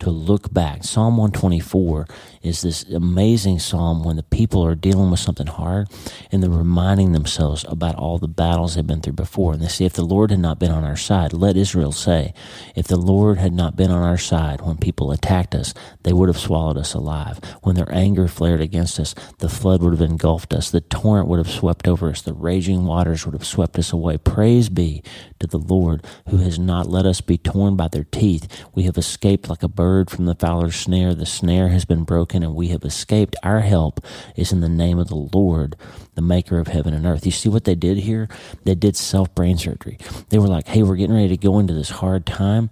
to 0.01 0.11
look 0.11 0.53
back. 0.53 0.85
Psalm 0.85 1.17
124 1.17 2.07
is 2.43 2.63
this 2.63 2.85
amazing 2.85 3.59
psalm 3.59 4.03
when 4.03 4.17
the 4.17 4.23
people 4.23 4.65
are 4.65 4.75
dealing 4.75 5.11
with 5.11 5.21
something 5.21 5.47
hard 5.47 5.89
and 6.33 6.43
they're 6.43 6.51
reminding 6.51 7.13
themselves 7.13 7.65
about 7.69 7.95
all 7.97 8.19
the 8.19 8.27
battles 8.29 8.75
they've 8.75 8.87
been 8.87 9.01
through 9.01 9.13
before. 9.13 9.53
And 9.53 9.63
they 9.63 9.69
say, 9.69 9.85
if 9.85 9.93
the 9.93 10.05
Lord 10.05 10.31
had 10.31 10.41
not 10.41 10.59
been 10.59 10.71
on 10.71 10.85
our 10.85 10.97
side, 10.97 11.33
let 11.33 11.57
Israel 11.57 11.93
say, 11.93 12.33
if 12.75 12.87
the 12.87 12.97
Lord 12.97 13.39
had 13.39 13.53
not 13.53 13.77
been 13.77 13.91
on 13.91 14.03
our 14.03 14.17
side 14.17 14.63
when 14.63 14.79
people 14.79 15.13
attacked 15.13 15.55
us, 15.55 15.75
they 16.03 16.13
would 16.13 16.29
have 16.29 16.39
swallowed 16.39 16.79
us 16.79 16.95
alive. 16.95 17.39
When 17.63 17.77
their 17.77 17.93
anger 17.93 18.27
flared 18.27 18.63
against 18.63 18.99
us, 18.99 19.15
the 19.39 19.51
flood 19.51 19.83
would 19.83 19.93
have 19.93 20.11
engulfed 20.11 20.55
us. 20.55 20.71
The 20.71 20.81
torrent 20.81 21.29
would 21.29 21.39
have 21.39 21.51
swept 21.51 21.87
over 21.87 22.09
us. 22.09 22.23
The 22.23 22.33
raging 22.33 22.87
waters 22.87 23.27
would 23.27 23.35
have 23.35 23.47
swept 23.47 23.79
us 23.79 23.93
away. 23.93 24.17
Praise 24.17 24.71
be 24.71 25.03
to 25.41 25.47
the 25.47 25.59
Lord 25.59 26.05
who 26.29 26.39
has 26.39 26.59
not 26.59 26.87
let 26.87 27.05
us 27.05 27.21
be 27.21 27.37
torn 27.37 27.77
by 27.77 27.89
their 27.89 28.05
teeth. 28.05 28.49
We 28.75 28.85
have 28.85 28.97
escaped 28.97 29.51
like 29.51 29.63
a 29.63 29.69
bird 29.69 29.90
from 30.09 30.27
the 30.27 30.35
fowler's 30.35 30.77
snare. 30.77 31.15
The 31.15 31.27
snare 31.27 31.69
has 31.69 31.85
been 31.85 32.05
broken 32.05 32.43
and 32.43 32.55
we 32.55 32.69
have 32.69 32.85
escaped. 32.85 33.35
Our 33.43 33.61
help 33.61 34.01
is 34.37 34.53
in 34.53 34.61
the 34.61 34.69
name 34.69 34.99
of 34.99 35.09
the 35.09 35.17
Lord, 35.17 35.75
the 36.15 36.23
maker 36.23 36.59
of 36.59 36.69
heaven 36.69 36.95
and 36.95 37.05
earth. 37.05 37.27
You 37.27 37.33
see 37.33 37.49
what 37.49 37.65
they 37.65 37.75
did 37.75 37.99
here? 37.99 38.29
They 38.65 38.77
did 38.77 38.97
self 38.97 39.35
brain 39.35 39.59
surgery. 39.59 39.99
They 40.29 40.39
were 40.39 40.47
like, 40.47 40.69
hey, 40.69 40.83
we're 40.85 40.97
getting 40.97 41.17
ready 41.17 41.29
to 41.29 41.37
go 41.37 41.59
into 41.59 41.75
this 41.75 41.91
hard 41.91 42.25
time 42.25 42.71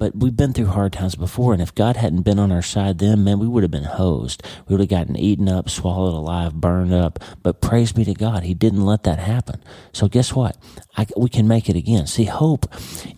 but 0.00 0.16
we've 0.16 0.34
been 0.34 0.54
through 0.54 0.68
hard 0.68 0.94
times 0.94 1.14
before, 1.14 1.52
and 1.52 1.60
if 1.60 1.74
God 1.74 1.96
hadn't 1.96 2.22
been 2.22 2.38
on 2.38 2.50
our 2.50 2.62
side 2.62 2.98
then, 2.98 3.22
man, 3.22 3.38
we 3.38 3.46
would 3.46 3.62
have 3.62 3.70
been 3.70 3.84
hosed. 3.84 4.42
We 4.66 4.72
would 4.72 4.80
have 4.80 4.88
gotten 4.88 5.14
eaten 5.14 5.46
up, 5.46 5.68
swallowed 5.68 6.14
alive, 6.14 6.54
burned 6.54 6.94
up. 6.94 7.18
But 7.42 7.60
praise 7.60 7.92
be 7.92 8.06
to 8.06 8.14
God, 8.14 8.42
He 8.42 8.54
didn't 8.54 8.86
let 8.86 9.02
that 9.02 9.18
happen. 9.18 9.62
So 9.92 10.08
guess 10.08 10.34
what? 10.34 10.56
I, 10.96 11.06
we 11.18 11.28
can 11.28 11.46
make 11.46 11.68
it 11.68 11.76
again. 11.76 12.06
See, 12.06 12.24
hope 12.24 12.64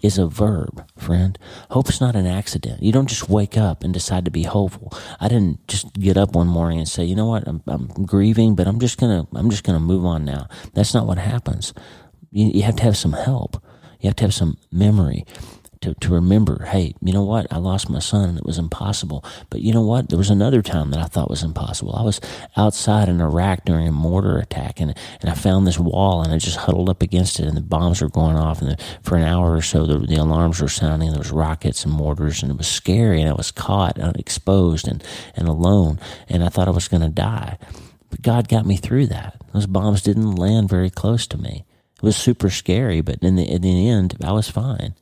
is 0.03 0.19
a 0.19 0.27
verb, 0.27 0.85
friend. 1.03 1.39
Hope's 1.71 2.01
not 2.01 2.17
an 2.17 2.27
accident. 2.27 2.83
You 2.83 2.93
don't 2.93 3.09
just 3.09 3.29
wake 3.29 3.57
up 3.57 3.85
and 3.85 3.93
decide 3.93 4.25
to 4.25 4.31
be 4.31 4.45
hopeful. 4.45 4.93
I 5.21 5.29
didn't 5.29 5.67
just 5.69 5.93
get 5.95 6.17
up 6.17 6.35
one 6.35 6.47
morning 6.47 6.79
and 6.79 6.89
say, 6.89 7.05
you 7.05 7.17
know 7.17 7.27
what, 7.27 7.47
I'm, 7.47 7.63
I'm 7.67 7.89
grieving, 8.07 8.55
but 8.55 8.67
I'm 8.67 8.81
just 8.81 8.99
gonna, 8.99 9.27
I'm 9.35 9.51
just 9.51 9.65
gonna 9.65 9.81
move 9.81 10.05
on 10.05 10.25
now. 10.25 10.49
That's 10.75 10.95
not 10.95 11.07
what 11.07 11.19
happens. 11.19 11.75
You, 12.31 12.47
you 12.55 12.63
have 12.63 12.77
to 12.77 12.83
have 12.85 12.97
some 12.97 13.13
help. 13.13 13.63
You 14.01 14.09
have 14.09 14.17
to 14.17 14.25
have 14.25 14.35
some 14.35 14.57
memory 14.73 15.25
to, 15.83 15.95
to 15.95 16.13
remember, 16.15 16.65
hey, 16.65 16.95
you 17.03 17.13
know 17.13 17.25
what? 17.25 17.53
I 17.53 17.59
lost 17.59 17.91
my 17.91 17.99
son 17.99 18.31
and 18.31 18.39
it 18.39 18.47
was 18.47 18.59
impossible. 18.59 19.25
But 19.51 19.61
you 19.61 19.73
know 19.73 19.83
what? 19.83 20.09
There 20.09 20.19
was 20.19 20.31
another 20.31 20.63
time 20.63 20.91
that 20.91 21.01
I 21.01 21.05
thought 21.05 21.29
was 21.29 21.43
impossible. 21.43 21.95
I 21.95 22.03
was 22.03 22.21
outside 22.57 23.09
in 23.09 23.21
Iraq 23.21 23.65
during 23.65 23.87
a 23.89 23.93
mortar 23.93 24.39
attack 24.39 24.81
and, 24.81 24.97
and 25.21 25.31
I 25.31 25.35
found 25.35 25.67
this 25.67 25.79
wall 25.79 26.23
and 26.23 26.33
I 26.33 26.39
just 26.39 26.57
huddled 26.57 26.89
up 26.89 27.03
against 27.03 27.41
it 27.41 27.47
and 27.47 27.57
the 27.57 27.63
bombs 27.63 28.01
were 28.01 28.09
going 28.09 28.37
off. 28.37 28.63
And 28.63 28.71
the, 28.71 28.85
for 29.03 29.17
an 29.17 29.25
hour 29.25 29.55
or 29.55 29.63
so, 29.63 29.85
the, 29.85 29.99
the 29.99 30.17
alarms 30.17 30.63
were 30.63 30.69
sounding. 30.69 31.11
There 31.11 31.19
was 31.19 31.33
rockets 31.33 31.85
and 31.85 31.93
mortars 31.93 32.43
and 32.43 32.53
it 32.53 32.59
was 32.59 32.69
scary. 32.69 33.21
And 33.21 33.29
I 33.29 33.35
was 33.35 33.51
caught 33.51 33.99
and 33.99 34.17
exposed 34.17 34.87
and, 34.87 35.05
and 35.35 35.49
alone. 35.49 35.99
And 36.29 36.45
I 36.45 36.49
thought 36.49 36.69
I 36.69 36.73
was 36.73 36.89
going 36.89 37.03
to 37.03 37.09
die. 37.09 37.59
But 38.09 38.23
God 38.23 38.49
got 38.49 38.67
me 38.67 38.77
through 38.77 39.09
that. 39.09 39.41
Those 39.53 39.67
bombs 39.67 40.03
didn't 40.03 40.37
land 40.37 40.69
very 40.69 40.91
close 40.91 41.27
to 41.29 41.39
me. 41.39 41.65
It 41.97 42.03
was 42.03 42.17
super 42.17 42.51
scary, 42.51 43.01
but 43.01 43.23
in 43.23 43.37
the, 43.37 43.45
in 43.45 43.63
the 43.63 43.89
end, 43.89 44.17
I 44.25 44.33
was 44.33 44.51
fine 44.51 44.95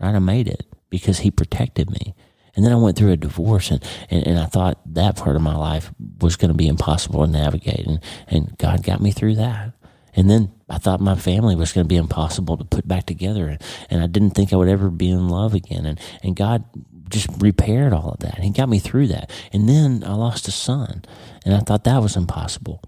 right? 0.00 0.14
I 0.14 0.18
made 0.18 0.48
it 0.48 0.66
because 0.90 1.20
he 1.20 1.30
protected 1.30 1.90
me. 1.90 2.14
And 2.56 2.64
then 2.64 2.72
I 2.72 2.76
went 2.76 2.96
through 2.96 3.12
a 3.12 3.16
divorce 3.16 3.70
and, 3.70 3.82
and, 4.10 4.26
and 4.26 4.38
I 4.38 4.46
thought 4.46 4.78
that 4.94 5.16
part 5.16 5.36
of 5.36 5.42
my 5.42 5.56
life 5.56 5.92
was 6.20 6.36
going 6.36 6.50
to 6.50 6.56
be 6.56 6.68
impossible 6.68 7.24
to 7.24 7.30
navigate. 7.30 7.86
And, 7.86 8.00
and 8.28 8.56
God 8.58 8.84
got 8.84 9.00
me 9.00 9.10
through 9.10 9.34
that. 9.36 9.72
And 10.16 10.30
then 10.30 10.52
I 10.68 10.78
thought 10.78 11.00
my 11.00 11.16
family 11.16 11.56
was 11.56 11.72
going 11.72 11.84
to 11.84 11.88
be 11.88 11.96
impossible 11.96 12.56
to 12.56 12.64
put 12.64 12.86
back 12.86 13.06
together. 13.06 13.48
And, 13.48 13.62
and 13.90 14.02
I 14.02 14.06
didn't 14.06 14.30
think 14.30 14.52
I 14.52 14.56
would 14.56 14.68
ever 14.68 14.88
be 14.88 15.10
in 15.10 15.28
love 15.28 15.54
again. 15.54 15.84
And, 15.84 15.98
and 16.22 16.36
God 16.36 16.64
just 17.08 17.28
repaired 17.38 17.92
all 17.92 18.10
of 18.10 18.20
that. 18.20 18.38
He 18.38 18.50
got 18.50 18.68
me 18.68 18.78
through 18.78 19.08
that. 19.08 19.30
And 19.52 19.68
then 19.68 20.04
I 20.06 20.14
lost 20.14 20.48
a 20.48 20.52
son 20.52 21.04
and 21.44 21.54
I 21.54 21.60
thought 21.60 21.84
that 21.84 22.02
was 22.02 22.16
impossible. 22.16 22.82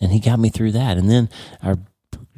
And 0.00 0.10
he 0.10 0.18
got 0.18 0.40
me 0.40 0.48
through 0.48 0.72
that. 0.72 0.98
And 0.98 1.08
then 1.08 1.28
our 1.62 1.78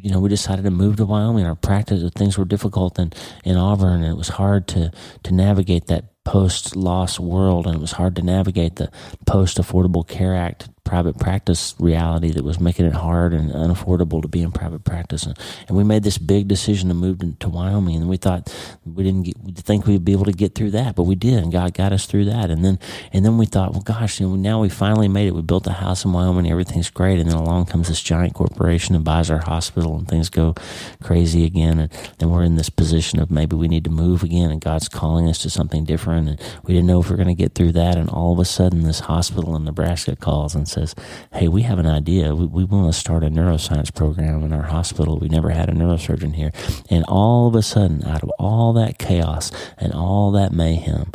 you 0.04 0.10
know, 0.10 0.20
we 0.20 0.28
decided 0.28 0.64
to 0.64 0.70
move 0.70 0.96
to 0.96 1.06
Wyoming. 1.06 1.46
Our 1.46 1.54
practice, 1.54 2.08
things 2.14 2.36
were 2.36 2.44
difficult 2.44 2.98
in, 2.98 3.10
in 3.42 3.56
Auburn, 3.56 4.02
and 4.02 4.12
it 4.12 4.18
was 4.18 4.28
hard 4.28 4.68
to, 4.68 4.92
to 5.22 5.32
navigate 5.32 5.86
that 5.86 6.22
post 6.24 6.76
loss 6.76 7.18
world, 7.18 7.66
and 7.66 7.74
it 7.74 7.80
was 7.80 7.92
hard 7.92 8.14
to 8.16 8.22
navigate 8.22 8.76
the 8.76 8.90
post 9.24 9.56
Affordable 9.56 10.06
Care 10.06 10.34
Act 10.34 10.68
private 10.94 11.18
practice 11.18 11.74
reality 11.80 12.30
that 12.30 12.44
was 12.44 12.60
making 12.60 12.86
it 12.86 12.92
hard 12.92 13.34
and 13.34 13.50
unaffordable 13.50 14.22
to 14.22 14.28
be 14.28 14.42
in 14.42 14.52
private 14.52 14.84
practice. 14.84 15.24
And, 15.24 15.36
and 15.66 15.76
we 15.76 15.82
made 15.82 16.04
this 16.04 16.18
big 16.18 16.46
decision 16.46 16.88
to 16.88 16.94
move 16.94 17.18
to, 17.40 17.48
Wyoming, 17.48 17.96
and 17.96 18.08
we 18.08 18.16
thought 18.16 18.54
we 18.84 19.02
didn't 19.02 19.24
get, 19.24 19.36
think 19.56 19.88
we'd 19.88 20.04
be 20.04 20.12
able 20.12 20.26
to 20.26 20.32
get 20.32 20.54
through 20.54 20.70
that, 20.70 20.94
but 20.94 21.02
we 21.02 21.16
did, 21.16 21.42
and 21.42 21.50
God 21.50 21.74
got 21.74 21.92
us 21.92 22.06
through 22.06 22.26
that. 22.26 22.48
And 22.48 22.64
then 22.64 22.78
and 23.12 23.24
then 23.24 23.38
we 23.38 23.46
thought, 23.46 23.72
well, 23.72 23.80
gosh, 23.80 24.20
you 24.20 24.28
know, 24.28 24.36
now 24.36 24.60
we 24.60 24.68
finally 24.68 25.08
made 25.08 25.26
it. 25.26 25.34
We 25.34 25.42
built 25.42 25.66
a 25.66 25.72
house 25.72 26.04
in 26.04 26.12
Wyoming, 26.12 26.48
everything's 26.48 26.90
great. 26.90 27.18
And 27.18 27.28
then 27.28 27.38
along 27.38 27.66
comes 27.66 27.88
this 27.88 28.00
giant 28.00 28.34
corporation 28.34 28.94
and 28.94 29.04
buys 29.04 29.32
our 29.32 29.44
hospital, 29.44 29.96
and 29.96 30.06
things 30.06 30.30
go 30.30 30.54
crazy 31.02 31.44
again. 31.44 31.80
And 31.80 31.90
then 32.18 32.30
we're 32.30 32.44
in 32.44 32.54
this 32.54 32.70
position 32.70 33.18
of 33.18 33.32
maybe 33.32 33.56
we 33.56 33.66
need 33.66 33.82
to 33.82 33.90
move 33.90 34.22
again, 34.22 34.52
and 34.52 34.60
God's 34.60 34.88
calling 34.88 35.28
us 35.28 35.38
to 35.38 35.50
something 35.50 35.84
different. 35.84 36.28
And 36.28 36.40
we 36.62 36.72
didn't 36.72 36.86
know 36.86 37.00
if 37.00 37.08
we 37.08 37.14
are 37.14 37.22
going 37.24 37.34
to 37.36 37.42
get 37.42 37.56
through 37.56 37.72
that. 37.72 37.96
And 37.96 38.08
all 38.10 38.32
of 38.32 38.38
a 38.38 38.44
sudden, 38.44 38.82
this 38.82 39.00
hospital 39.00 39.56
in 39.56 39.64
Nebraska 39.64 40.14
calls 40.16 40.54
and 40.54 40.68
says, 40.68 40.83
Hey, 41.32 41.48
we 41.48 41.62
have 41.62 41.78
an 41.78 41.86
idea. 41.86 42.34
We, 42.34 42.46
we 42.46 42.64
want 42.64 42.92
to 42.92 42.98
start 42.98 43.22
a 43.22 43.28
neuroscience 43.28 43.94
program 43.94 44.42
in 44.42 44.52
our 44.52 44.64
hospital. 44.64 45.18
We 45.18 45.28
never 45.28 45.50
had 45.50 45.68
a 45.70 45.72
neurosurgeon 45.72 46.34
here. 46.34 46.52
And 46.90 47.04
all 47.08 47.48
of 47.48 47.54
a 47.54 47.62
sudden, 47.62 48.04
out 48.04 48.22
of 48.22 48.30
all 48.38 48.72
that 48.74 48.98
chaos 48.98 49.50
and 49.78 49.92
all 49.94 50.32
that 50.32 50.52
mayhem, 50.52 51.12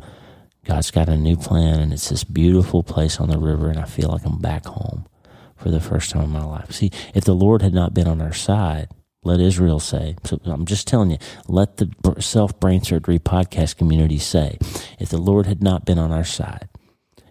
God's 0.66 0.92
got 0.92 1.10
a 1.10 1.18
new 1.18 1.36
plan, 1.36 1.80
and 1.80 1.94
it's 1.94 2.10
this 2.10 2.24
beautiful 2.24 2.84
place 2.84 3.20
on 3.20 3.30
the 3.30 3.40
river, 3.40 3.70
and 3.70 3.80
I 3.80 3.86
feel 3.86 4.10
like 4.10 4.26
I'm 4.26 4.40
back 4.40 4.66
home 4.66 5.08
for 5.56 5.70
the 5.70 5.80
first 5.80 6.12
time 6.12 6.24
in 6.24 6.30
my 6.30 6.44
life. 6.44 6.72
See, 6.72 6.92
if 7.14 7.24
the 7.26 7.36
Lord 7.36 7.62
had 7.62 7.74
not 7.74 7.94
been 7.94 8.08
on 8.08 8.22
our 8.22 8.34
side, 8.34 8.90
let 9.24 9.40
Israel 9.40 9.80
say. 9.80 10.16
So 10.24 10.40
I'm 10.46 10.66
just 10.66 10.88
telling 10.88 11.12
you, 11.12 11.18
let 11.48 11.78
the 11.78 11.92
self 12.20 12.60
brain 12.60 12.84
surgery 12.84 13.20
podcast 13.20 13.76
community 13.76 14.18
say, 14.18 14.58
if 15.00 15.10
the 15.10 15.18
Lord 15.18 15.46
had 15.46 15.62
not 15.62 15.86
been 15.86 16.00
on 16.00 16.12
our 16.12 16.24
side, 16.24 16.69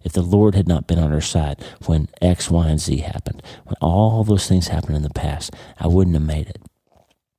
if 0.09 0.15
the 0.15 0.23
Lord 0.23 0.55
had 0.55 0.67
not 0.67 0.87
been 0.87 0.99
on 0.99 1.13
our 1.13 1.21
side 1.21 1.63
when 1.85 2.09
X, 2.23 2.51
Y, 2.51 2.67
and 2.67 2.81
Z 2.81 2.97
happened, 2.97 3.43
when 3.65 3.75
all 3.83 4.25
those 4.25 4.49
things 4.49 4.69
happened 4.69 4.97
in 4.97 5.03
the 5.03 5.11
past, 5.11 5.55
I 5.79 5.87
wouldn't 5.87 6.17
have 6.17 6.25
made 6.25 6.49
it. 6.49 6.63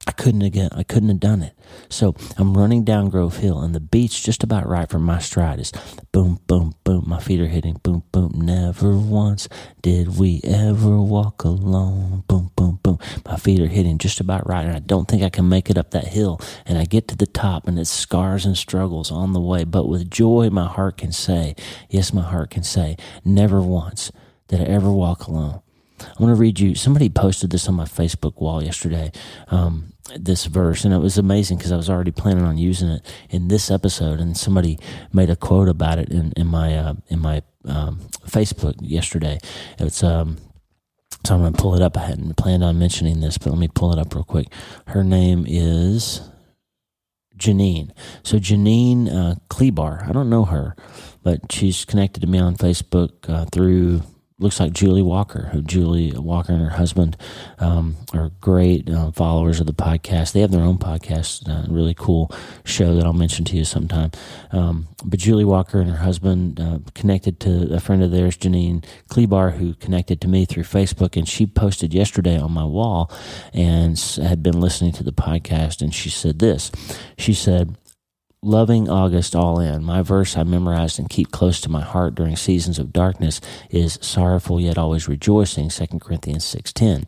I 0.08 0.12
couldn't 0.12 0.41
again. 0.41 0.70
I 0.72 0.84
couldn't 0.84 1.10
have 1.10 1.20
done 1.20 1.44
it. 1.44 1.53
So 1.89 2.15
I'm 2.38 2.58
running 2.58 2.84
down 2.84 3.10
Grove 3.10 3.38
Hill, 3.38 3.62
and 3.62 3.75
the 3.75 3.79
beat's 3.79 4.20
just 4.20 4.44
about 4.44 4.68
right 4.68 4.89
for 4.89 4.98
my 4.98 5.20
stride. 5.20 5.60
Is 5.60 5.72
boom, 6.12 6.39
boom, 6.48 6.74
boom. 6.84 7.03
My 7.06 7.20
feet 7.20 7.39
are 7.41 7.48
hitting 7.48 7.79
boom, 7.84 8.03
boom. 8.12 8.32
Never 8.36 8.98
once 8.98 9.48
did 9.82 10.18
we 10.18 10.41
ever 10.44 11.00
walk 11.00 11.44
alone. 11.44 12.24
Boom, 12.27 12.50
boom, 12.56 12.79
boom. 12.82 12.98
My 13.25 13.36
feet 13.38 13.60
are 13.60 13.68
hitting 13.68 13.98
just 13.98 14.20
about 14.20 14.48
right, 14.48 14.65
and 14.65 14.75
I 14.75 14.79
don't 14.79 15.08
think 15.08 15.22
I 15.22 15.29
can 15.29 15.48
make 15.50 15.70
it 15.70 15.77
up 15.77 15.91
that 15.91 16.08
hill. 16.08 16.39
And 16.65 16.77
I 16.77 16.86
get 16.86 17.08
to 17.10 17.15
the 17.15 17.27
top, 17.27 17.68
and 17.68 17.77
it's 17.77 17.89
scars 17.89 18.46
and 18.46 18.58
struggles 18.58 19.12
on 19.12 19.34
the 19.34 19.41
way. 19.41 19.63
But 19.63 19.88
with 19.88 20.10
joy, 20.10 20.50
my 20.50 20.68
heart 20.68 20.98
can 20.98 21.12
say, 21.12 21.56
yes, 21.89 22.13
my 22.13 22.24
heart 22.24 22.50
can 22.51 22.63
say, 22.63 22.96
never 23.24 23.62
once 23.62 24.12
did 24.48 24.62
I 24.62 24.63
ever 24.63 24.91
walk 24.91 25.27
alone. 25.27 25.62
I 26.01 26.24
want 26.24 26.36
to 26.36 26.39
read 26.39 26.60
you. 26.60 26.75
Somebody 26.75 27.10
posted 27.10 27.50
this 27.50 27.68
on 27.68 27.75
my 27.75 27.86
Facebook 27.86 28.41
wall 28.41 28.63
yesterday. 28.63 29.12
Um, 29.48 29.94
this 30.18 30.46
verse, 30.46 30.86
and 30.86 30.94
it 30.94 30.98
was 30.98 31.20
amazing 31.20 31.58
because 31.58 31.72
I 31.72 31.77
was 31.77 31.89
already 31.89 32.12
planning 32.12 32.44
on 32.44 32.58
using 32.58 32.89
it 32.89 33.06
in 33.29 33.48
this 33.48 33.70
episode, 33.70 34.20
and 34.20 34.36
somebody 34.36 34.79
made 35.13 35.29
a 35.29 35.36
quote 35.36 35.70
about 35.70 36.00
it 36.00 36.10
in, 36.10 36.34
in 36.36 36.48
my 36.48 36.75
uh, 36.75 36.94
in 37.10 37.20
my 37.20 37.44
um, 37.65 38.00
Facebook 38.25 38.75
yesterday. 38.82 39.38
It's 39.77 40.03
um, 40.03 40.38
so 41.25 41.36
I'm 41.36 41.41
going 41.41 41.53
to 41.53 41.62
pull 41.62 41.75
it 41.75 41.82
up. 41.82 41.98
I 41.98 42.06
hadn't 42.06 42.38
planned 42.38 42.63
on 42.63 42.79
mentioning 42.79 43.20
this, 43.20 43.38
but 43.38 43.50
let 43.50 43.60
me 43.60 43.68
pull 43.68 43.91
it 43.91 44.00
up 44.00 44.15
real 44.15 44.24
quick. 44.24 44.48
Her 44.88 45.03
name 45.03 45.46
is 45.48 46.22
Janine. 47.38 47.91
So 48.24 48.38
Janine 48.38 49.10
uh, 49.10 49.36
Klebar. 49.50 50.08
I 50.08 50.12
don't 50.12 50.29
know 50.29 50.46
her, 50.46 50.75
but 51.24 51.51
she's 51.51 51.86
connected 51.86 52.22
to 52.22 52.27
me 52.27 52.39
on 52.39 52.56
Facebook 52.56 53.29
uh, 53.29 53.46
through 53.51 54.01
looks 54.39 54.60
like 54.60 54.72
Julie 54.72 55.01
Walker, 55.01 55.50
who 55.51 55.62
Julie 55.62 56.13
Walker 56.15 56.53
and 56.53 56.62
her 56.62 56.69
husband 56.69 57.17
um, 57.60 57.98
are 58.13 58.31
great 58.39 58.89
uh, 58.89 59.12
followers 59.12 59.60
of 59.60 59.67
the 59.67 59.74
podcast. 59.74 60.31
They 60.31 60.39
have 60.39 60.51
their 60.51 60.63
own 60.63 60.77
podcast, 60.77 61.48
uh, 61.50 61.72
really 61.72 61.93
cool 61.93 62.31
show 62.63 62.96
that 62.96 63.05
I'll 63.05 63.13
mention 63.13 63.46
to 63.46 63.58
you 63.58 63.65
sometime. 63.65 64.12
Um, 64.51 64.88
but 65.03 65.19
Julie 65.19 65.46
Walker 65.46 65.79
and 65.79 65.89
her 65.89 65.98
husband 65.98 66.60
uh, 66.60 66.79
connected 66.96 67.39
to 67.41 67.74
a 67.74 67.79
friend 67.79 68.01
of 68.01 68.12
theirs, 68.12 68.38
Janine 68.38 68.84
Klebar, 69.10 69.51
who 69.51 69.74
connected 69.75 70.22
to 70.22 70.27
me 70.27 70.46
through 70.46 70.63
Facebook, 70.63 71.17
and 71.17 71.27
she 71.27 71.46
posted 71.46 71.93
yesterday 71.93 72.39
on 72.39 72.51
my 72.51 72.65
wall 72.65 73.12
and 73.53 74.00
had 74.22 74.41
been 74.41 74.60
listening 74.60 74.93
to 74.93 75.03
the 75.03 75.12
podcast, 75.12 75.81
and 75.81 75.93
she 75.93 76.10
said 76.10 76.39
this. 76.39 76.72
She 77.17 77.34
said, 77.34 77.75
loving 78.41 78.89
August 78.89 79.36
all 79.36 79.60
in. 79.60 79.84
My 79.84 80.01
verse 80.01 80.38
I 80.38 80.43
memorized 80.43 81.00
and 81.00 81.10
keep 81.10 81.31
close 81.31 81.60
to 81.62 81.69
my 81.69 81.81
heart 81.81 82.15
during 82.15 82.36
seasons 82.36 82.79
of 82.79 82.93
darkness 82.93 83.41
is 83.69 84.00
sorrowful 84.01 84.60
yet 84.62 84.77
always 84.77 85.08
rejoicing, 85.08 85.69
2 85.69 86.00
Corinthians 86.00 86.46
6:10. 86.46 87.05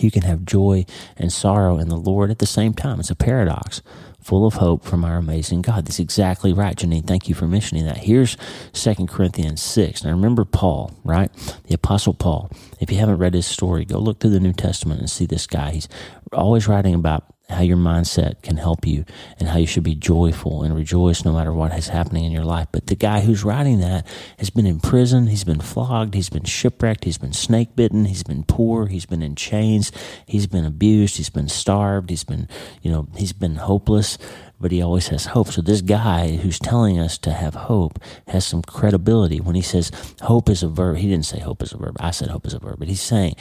You 0.00 0.10
can 0.10 0.22
have 0.22 0.44
joy 0.44 0.86
and 1.16 1.32
sorrow 1.32 1.78
in 1.78 1.88
the 1.88 1.96
Lord 1.96 2.30
at 2.30 2.38
the 2.38 2.46
same 2.46 2.72
time. 2.72 2.98
It's 2.98 3.10
a 3.10 3.14
paradox, 3.14 3.82
full 4.18 4.46
of 4.46 4.54
hope 4.54 4.84
from 4.84 5.04
our 5.04 5.18
amazing 5.18 5.62
God. 5.62 5.84
That's 5.84 6.00
exactly 6.00 6.52
right, 6.52 6.74
Janine. 6.74 7.06
Thank 7.06 7.28
you 7.28 7.34
for 7.34 7.46
mentioning 7.46 7.84
that. 7.84 7.98
Here's 7.98 8.36
2 8.72 9.06
Corinthians 9.06 9.62
6. 9.62 10.02
Now 10.02 10.10
remember 10.10 10.44
Paul, 10.44 10.92
right? 11.04 11.30
The 11.68 11.74
Apostle 11.74 12.14
Paul. 12.14 12.50
If 12.80 12.90
you 12.90 12.98
haven't 12.98 13.18
read 13.18 13.34
his 13.34 13.46
story, 13.46 13.84
go 13.84 13.98
look 13.98 14.18
through 14.18 14.30
the 14.30 14.40
New 14.40 14.54
Testament 14.54 15.00
and 15.00 15.10
see 15.10 15.26
this 15.26 15.46
guy. 15.46 15.72
He's 15.72 15.88
always 16.32 16.66
writing 16.66 16.94
about 16.94 17.33
how 17.50 17.60
your 17.60 17.76
mindset 17.76 18.40
can 18.42 18.56
help 18.56 18.86
you 18.86 19.04
and 19.38 19.48
how 19.48 19.58
you 19.58 19.66
should 19.66 19.82
be 19.82 19.94
joyful 19.94 20.62
and 20.62 20.74
rejoice 20.74 21.24
no 21.24 21.32
matter 21.32 21.52
what 21.52 21.76
is 21.76 21.88
happening 21.88 22.24
in 22.24 22.32
your 22.32 22.44
life. 22.44 22.68
But 22.72 22.86
the 22.86 22.94
guy 22.94 23.20
who's 23.20 23.44
writing 23.44 23.80
that 23.80 24.06
has 24.38 24.48
been 24.48 24.66
in 24.66 24.80
prison, 24.80 25.26
he's 25.26 25.44
been 25.44 25.60
flogged, 25.60 26.14
he's 26.14 26.30
been 26.30 26.44
shipwrecked, 26.44 27.04
he's 27.04 27.18
been 27.18 27.34
snake 27.34 27.76
bitten, 27.76 28.06
he's 28.06 28.22
been 28.22 28.44
poor, 28.44 28.86
he's 28.86 29.04
been 29.04 29.22
in 29.22 29.36
chains, 29.36 29.92
he's 30.26 30.46
been 30.46 30.64
abused, 30.64 31.18
he's 31.18 31.28
been 31.28 31.48
starved, 31.48 32.08
he's 32.08 32.24
been, 32.24 32.48
you 32.80 32.90
know, 32.90 33.08
he's 33.14 33.34
been 33.34 33.56
hopeless, 33.56 34.16
but 34.58 34.72
he 34.72 34.80
always 34.80 35.08
has 35.08 35.26
hope. 35.26 35.48
So 35.48 35.60
this 35.60 35.82
guy 35.82 36.36
who's 36.36 36.58
telling 36.58 36.98
us 36.98 37.18
to 37.18 37.30
have 37.30 37.54
hope 37.54 37.98
has 38.28 38.46
some 38.46 38.62
credibility 38.62 39.38
when 39.38 39.54
he 39.54 39.62
says 39.62 39.92
hope 40.22 40.48
is 40.48 40.62
a 40.62 40.68
verb. 40.68 40.96
He 40.96 41.08
didn't 41.08 41.26
say 41.26 41.40
hope 41.40 41.62
is 41.62 41.74
a 41.74 41.76
verb. 41.76 41.96
I 42.00 42.10
said 42.10 42.30
hope 42.30 42.46
is 42.46 42.54
a 42.54 42.58
verb, 42.58 42.78
but 42.78 42.88
he's 42.88 43.02
saying 43.02 43.36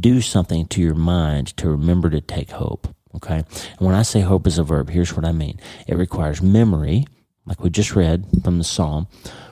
do 0.00 0.22
something 0.22 0.66
to 0.68 0.80
your 0.80 0.94
mind 0.94 1.54
to 1.58 1.68
remember 1.68 2.08
to 2.08 2.22
take 2.22 2.52
hope. 2.52 2.88
Okay. 3.14 3.36
And 3.36 3.80
when 3.80 3.94
I 3.94 4.02
say 4.02 4.20
hope 4.20 4.46
is 4.46 4.58
a 4.58 4.62
verb, 4.62 4.90
here's 4.90 5.14
what 5.14 5.24
I 5.24 5.32
mean. 5.32 5.60
It 5.86 5.96
requires 5.96 6.40
memory, 6.42 7.06
like 7.46 7.60
we 7.60 7.70
just 7.70 7.94
read 7.94 8.26
from 8.42 8.58
the 8.58 8.64
Psalm, 8.64 9.06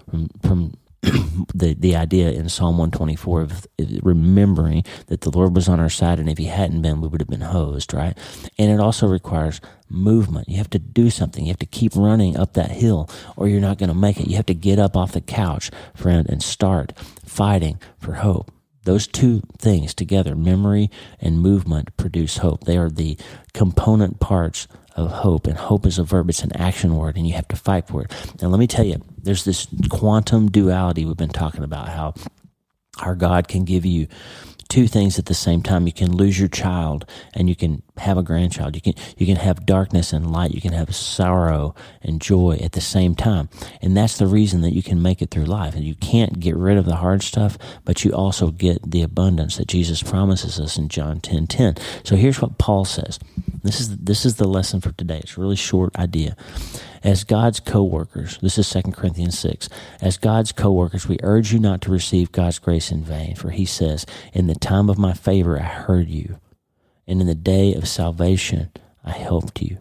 from, 0.08 0.28
from 0.42 0.74
the, 1.54 1.74
the 1.78 1.96
idea 1.96 2.30
in 2.30 2.48
Psalm 2.48 2.76
124 2.76 3.40
of 3.42 3.66
remembering 4.02 4.84
that 5.06 5.22
the 5.22 5.30
Lord 5.30 5.56
was 5.56 5.68
on 5.68 5.80
our 5.80 5.88
side, 5.88 6.18
and 6.18 6.28
if 6.28 6.38
He 6.38 6.46
hadn't 6.46 6.82
been, 6.82 7.00
we 7.00 7.08
would 7.08 7.20
have 7.20 7.28
been 7.28 7.40
hosed, 7.40 7.94
right? 7.94 8.16
And 8.58 8.70
it 8.70 8.80
also 8.80 9.06
requires 9.06 9.60
movement. 9.88 10.48
You 10.48 10.58
have 10.58 10.70
to 10.70 10.78
do 10.78 11.10
something. 11.10 11.44
You 11.44 11.50
have 11.50 11.58
to 11.60 11.66
keep 11.66 11.96
running 11.96 12.36
up 12.36 12.52
that 12.54 12.70
hill, 12.70 13.08
or 13.36 13.48
you're 13.48 13.60
not 13.60 13.78
going 13.78 13.88
to 13.88 13.94
make 13.94 14.20
it. 14.20 14.28
You 14.28 14.36
have 14.36 14.46
to 14.46 14.54
get 14.54 14.78
up 14.78 14.96
off 14.96 15.12
the 15.12 15.20
couch, 15.20 15.70
friend, 15.94 16.28
and 16.28 16.42
start 16.42 16.92
fighting 17.24 17.80
for 17.98 18.14
hope. 18.14 18.52
Those 18.84 19.06
two 19.06 19.42
things 19.58 19.94
together, 19.94 20.34
memory 20.34 20.90
and 21.20 21.40
movement, 21.40 21.96
produce 21.96 22.38
hope. 22.38 22.64
They 22.64 22.78
are 22.78 22.88
the 22.88 23.18
component 23.52 24.20
parts 24.20 24.66
of 24.96 25.10
hope, 25.10 25.46
and 25.46 25.56
hope 25.56 25.86
is 25.86 25.98
a 25.98 26.04
verb, 26.04 26.28
it's 26.30 26.42
an 26.42 26.56
action 26.56 26.96
word, 26.96 27.16
and 27.16 27.26
you 27.26 27.34
have 27.34 27.48
to 27.48 27.56
fight 27.56 27.86
for 27.86 28.02
it. 28.02 28.12
Now, 28.40 28.48
let 28.48 28.58
me 28.58 28.66
tell 28.66 28.84
you, 28.84 29.00
there's 29.18 29.44
this 29.44 29.66
quantum 29.88 30.50
duality 30.50 31.04
we've 31.04 31.16
been 31.16 31.28
talking 31.28 31.62
about 31.62 31.88
how 31.88 32.14
our 32.98 33.14
God 33.14 33.48
can 33.48 33.64
give 33.64 33.86
you 33.86 34.08
two 34.70 34.86
things 34.86 35.18
at 35.18 35.26
the 35.26 35.34
same 35.34 35.62
time. 35.62 35.86
You 35.86 35.92
can 35.92 36.16
lose 36.16 36.38
your 36.38 36.48
child 36.48 37.04
and 37.34 37.48
you 37.48 37.56
can 37.56 37.82
have 37.98 38.16
a 38.16 38.22
grandchild. 38.22 38.74
You 38.74 38.80
can 38.80 38.94
you 39.18 39.26
can 39.26 39.36
have 39.36 39.66
darkness 39.66 40.12
and 40.12 40.32
light. 40.32 40.52
You 40.52 40.60
can 40.60 40.72
have 40.72 40.94
sorrow 40.94 41.74
and 42.00 42.20
joy 42.20 42.58
at 42.62 42.72
the 42.72 42.80
same 42.80 43.14
time. 43.14 43.48
And 43.82 43.96
that's 43.96 44.16
the 44.16 44.26
reason 44.26 44.62
that 44.62 44.74
you 44.74 44.82
can 44.82 45.02
make 45.02 45.20
it 45.20 45.30
through 45.30 45.44
life. 45.44 45.74
And 45.74 45.84
you 45.84 45.96
can't 45.96 46.40
get 46.40 46.56
rid 46.56 46.78
of 46.78 46.86
the 46.86 46.96
hard 46.96 47.22
stuff, 47.22 47.58
but 47.84 48.04
you 48.04 48.12
also 48.12 48.50
get 48.50 48.90
the 48.90 49.02
abundance 49.02 49.56
that 49.56 49.68
Jesus 49.68 50.02
promises 50.02 50.58
us 50.58 50.78
in 50.78 50.88
John 50.88 51.20
10:10. 51.20 51.40
10, 51.48 51.74
10. 51.74 51.76
So 52.04 52.16
here's 52.16 52.40
what 52.40 52.58
Paul 52.58 52.84
says. 52.84 53.18
This 53.62 53.80
is 53.80 53.96
this 53.98 54.24
is 54.24 54.36
the 54.36 54.48
lesson 54.48 54.80
for 54.80 54.92
today. 54.92 55.18
It's 55.18 55.36
a 55.36 55.40
really 55.40 55.56
short 55.56 55.96
idea. 55.96 56.36
As 57.02 57.24
God's 57.24 57.60
co-workers, 57.60 58.38
this 58.42 58.58
is 58.58 58.68
2 58.68 58.92
Corinthians 58.92 59.38
6. 59.38 59.68
As 60.02 60.18
God's 60.18 60.52
co-workers, 60.52 61.08
we 61.08 61.18
urge 61.22 61.52
you 61.52 61.58
not 61.58 61.80
to 61.82 61.90
receive 61.90 62.30
God's 62.30 62.58
grace 62.58 62.90
in 62.90 63.02
vain, 63.02 63.34
for 63.34 63.50
he 63.50 63.64
says, 63.64 64.04
"In 64.32 64.46
the 64.46 64.54
time 64.54 64.90
of 64.90 64.98
my 64.98 65.14
favor 65.14 65.58
I 65.58 65.64
heard 65.64 66.08
you, 66.08 66.38
and 67.06 67.20
in 67.20 67.26
the 67.26 67.34
day 67.34 67.74
of 67.74 67.88
salvation 67.88 68.70
I 69.04 69.12
helped 69.12 69.62
you." 69.62 69.78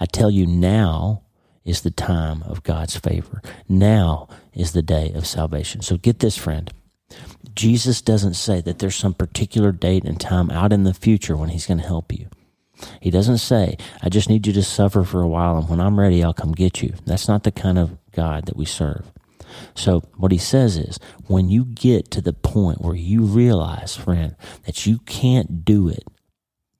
I 0.00 0.06
tell 0.06 0.30
you 0.30 0.46
now 0.46 1.22
is 1.64 1.82
the 1.82 1.90
time 1.90 2.42
of 2.42 2.62
God's 2.62 2.96
favor. 2.96 3.42
Now 3.68 4.28
is 4.52 4.72
the 4.72 4.82
day 4.82 5.12
of 5.12 5.26
salvation. 5.26 5.82
So 5.82 5.96
get 5.96 6.18
this, 6.18 6.36
friend. 6.36 6.70
Jesus 7.54 8.00
doesn't 8.00 8.34
say 8.34 8.60
that 8.60 8.78
there's 8.78 8.96
some 8.96 9.14
particular 9.14 9.70
date 9.70 10.04
and 10.04 10.18
time 10.18 10.50
out 10.50 10.72
in 10.72 10.84
the 10.84 10.94
future 10.94 11.36
when 11.36 11.50
he's 11.50 11.66
going 11.66 11.78
to 11.78 11.86
help 11.86 12.12
you. 12.12 12.26
He 13.00 13.10
doesn't 13.10 13.38
say, 13.38 13.76
I 14.02 14.08
just 14.08 14.28
need 14.28 14.46
you 14.46 14.52
to 14.54 14.62
suffer 14.62 15.04
for 15.04 15.20
a 15.20 15.28
while 15.28 15.56
and 15.58 15.68
when 15.68 15.80
I'm 15.80 15.98
ready, 15.98 16.22
I'll 16.22 16.34
come 16.34 16.52
get 16.52 16.82
you. 16.82 16.94
That's 17.06 17.28
not 17.28 17.44
the 17.44 17.52
kind 17.52 17.78
of 17.78 17.96
God 18.12 18.46
that 18.46 18.56
we 18.56 18.64
serve. 18.64 19.10
So, 19.74 20.00
what 20.16 20.32
he 20.32 20.38
says 20.38 20.76
is, 20.76 20.98
when 21.26 21.48
you 21.48 21.64
get 21.64 22.10
to 22.12 22.20
the 22.20 22.32
point 22.32 22.80
where 22.80 22.94
you 22.94 23.22
realize, 23.22 23.96
friend, 23.96 24.36
that 24.64 24.86
you 24.86 24.98
can't 25.00 25.64
do 25.64 25.88
it, 25.88 26.04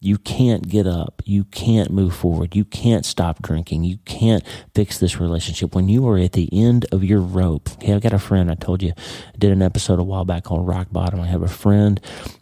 you 0.02 0.16
can't 0.16 0.66
get 0.66 0.86
up, 0.86 1.22
you 1.26 1.44
can't 1.44 1.90
move 1.90 2.14
forward, 2.14 2.56
you 2.56 2.64
can't 2.64 3.04
stop 3.04 3.42
drinking, 3.42 3.84
you 3.84 3.98
can't 4.06 4.42
fix 4.74 4.98
this 4.98 5.20
relationship. 5.20 5.74
When 5.74 5.88
you 5.88 6.08
are 6.08 6.16
at 6.18 6.32
the 6.32 6.48
end 6.52 6.86
of 6.90 7.04
your 7.04 7.20
rope, 7.20 7.70
okay, 7.72 7.92
I've 7.92 8.00
got 8.00 8.14
a 8.14 8.18
friend, 8.18 8.50
I 8.50 8.54
told 8.54 8.82
you, 8.82 8.92
I 8.96 9.36
did 9.38 9.52
an 9.52 9.60
episode 9.60 9.98
a 9.98 10.02
while 10.02 10.24
back 10.24 10.44
called 10.44 10.66
Rock 10.66 10.88
Bottom. 10.90 11.20
I 11.20 11.26
have 11.26 11.42
a 11.42 11.48
friend 11.48 12.00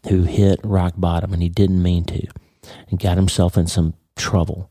who 0.08 0.22
hit 0.22 0.60
rock 0.62 0.94
bottom 0.96 1.32
and 1.32 1.42
he 1.42 1.48
didn't 1.48 1.82
mean 1.82 2.04
to 2.04 2.28
and 2.90 3.00
got 3.00 3.16
himself 3.16 3.56
in 3.56 3.66
some 3.66 3.94
trouble, 4.16 4.70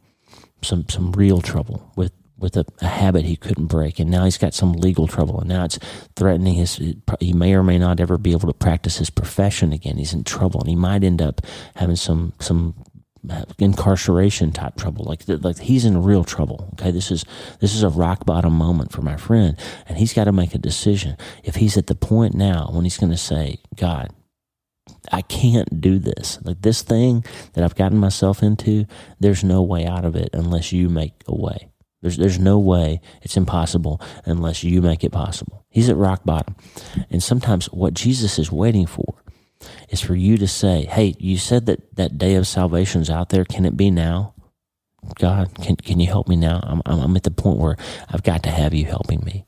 some 0.62 0.88
some 0.90 1.12
real 1.12 1.42
trouble 1.42 1.92
with 1.96 2.12
with 2.38 2.56
a, 2.56 2.66
a, 2.82 2.88
habit 2.88 3.26
he 3.26 3.36
couldn't 3.36 3.66
break, 3.66 4.00
and 4.00 4.12
now 4.12 4.24
he's 4.24 4.38
got 4.38 4.54
some 4.54 4.74
legal 4.74 5.08
trouble, 5.08 5.40
and 5.40 5.50
now 5.50 5.66
it's 5.66 5.80
threatening 6.16 6.56
his. 6.56 6.76
He 7.20 7.34
may 7.34 7.54
or 7.54 7.64
may 7.64 7.80
not 7.80 8.00
ever 8.00 8.18
be 8.18 8.32
able 8.32 8.48
to 8.48 8.54
practice 8.54 8.98
his 8.98 9.10
profession 9.10 9.74
again. 9.74 9.98
He's 9.98 10.14
in 10.14 10.24
trouble, 10.24 10.60
and 10.60 10.70
he 10.70 10.76
might 10.76 11.04
end 11.04 11.22
up 11.22 11.42
having 11.76 11.96
some 11.96 12.34
some 12.40 12.76
uh, 13.30 13.44
incarceration 13.58 14.52
type 14.52 14.78
trouble. 14.78 15.06
Like 15.06 15.24
like 15.28 15.60
he's 15.60 15.86
in 15.86 16.04
real 16.04 16.24
trouble. 16.24 16.70
Okay, 16.74 16.92
this 16.92 17.12
is 17.12 17.26
this 17.60 17.74
is 17.74 17.84
a 17.84 17.90
rock 17.90 18.26
bottom 18.26 18.54
moment 18.54 18.92
for 18.92 19.02
my 19.02 19.18
friend, 19.18 19.58
and 19.88 19.98
he's 19.98 20.14
got 20.14 20.26
to 20.26 20.32
make 20.32 20.54
a 20.54 20.60
decision. 20.60 21.18
If 21.44 21.56
he's 21.56 21.78
at 21.78 21.88
the 21.88 21.96
point 21.96 22.36
now 22.36 22.70
when 22.72 22.84
he's 22.84 22.98
going 22.98 23.12
to 23.12 23.18
say, 23.18 23.60
God, 23.76 24.14
I 25.12 25.22
can't 25.22 25.82
do 25.82 26.00
this. 26.00 26.40
Like 26.44 26.62
this 26.62 26.82
thing 26.82 27.24
that 27.54 27.64
I've 27.64 27.76
gotten 27.76 27.98
myself 27.98 28.44
into, 28.44 28.86
there's 29.20 29.44
no 29.44 29.62
way 29.62 29.86
out 29.86 30.06
of 30.06 30.16
it 30.16 30.30
unless 30.34 30.72
you 30.72 30.90
make 30.90 31.14
a 31.28 31.36
way. 31.36 31.70
There's 32.02 32.18
there's 32.18 32.40
no 32.40 32.60
way. 32.60 33.02
It's 33.24 33.38
impossible 33.38 34.02
unless 34.26 34.64
you 34.64 34.82
make 34.82 35.04
it 35.04 35.12
possible. 35.12 35.66
He's 35.70 35.90
at 35.90 35.98
rock 35.98 36.24
bottom. 36.24 36.56
And 37.10 37.24
sometimes 37.24 37.66
what 37.68 37.94
Jesus 37.94 38.38
is 38.38 38.52
waiting 38.52 38.86
for 38.86 39.24
is 39.90 40.02
for 40.02 40.16
you 40.16 40.38
to 40.38 40.48
say, 40.48 40.86
"Hey, 40.86 41.16
you 41.18 41.38
said 41.38 41.66
that 41.66 41.96
that 41.96 42.18
day 42.18 42.36
of 42.36 42.48
salvation's 42.48 43.10
out 43.10 43.30
there. 43.30 43.46
Can 43.46 43.66
it 43.66 43.76
be 43.76 43.90
now?" 43.90 44.34
God, 45.16 45.56
can 45.56 45.76
can 45.76 46.00
you 46.00 46.08
help 46.08 46.28
me 46.28 46.36
now? 46.36 46.60
I'm 46.64 46.82
I'm 46.86 47.16
at 47.16 47.24
the 47.24 47.32
point 47.32 47.58
where 47.58 47.78
I've 48.10 48.24
got 48.24 48.44
to 48.44 48.50
have 48.50 48.74
you 48.74 48.86
helping 48.86 49.22
me. 49.26 49.47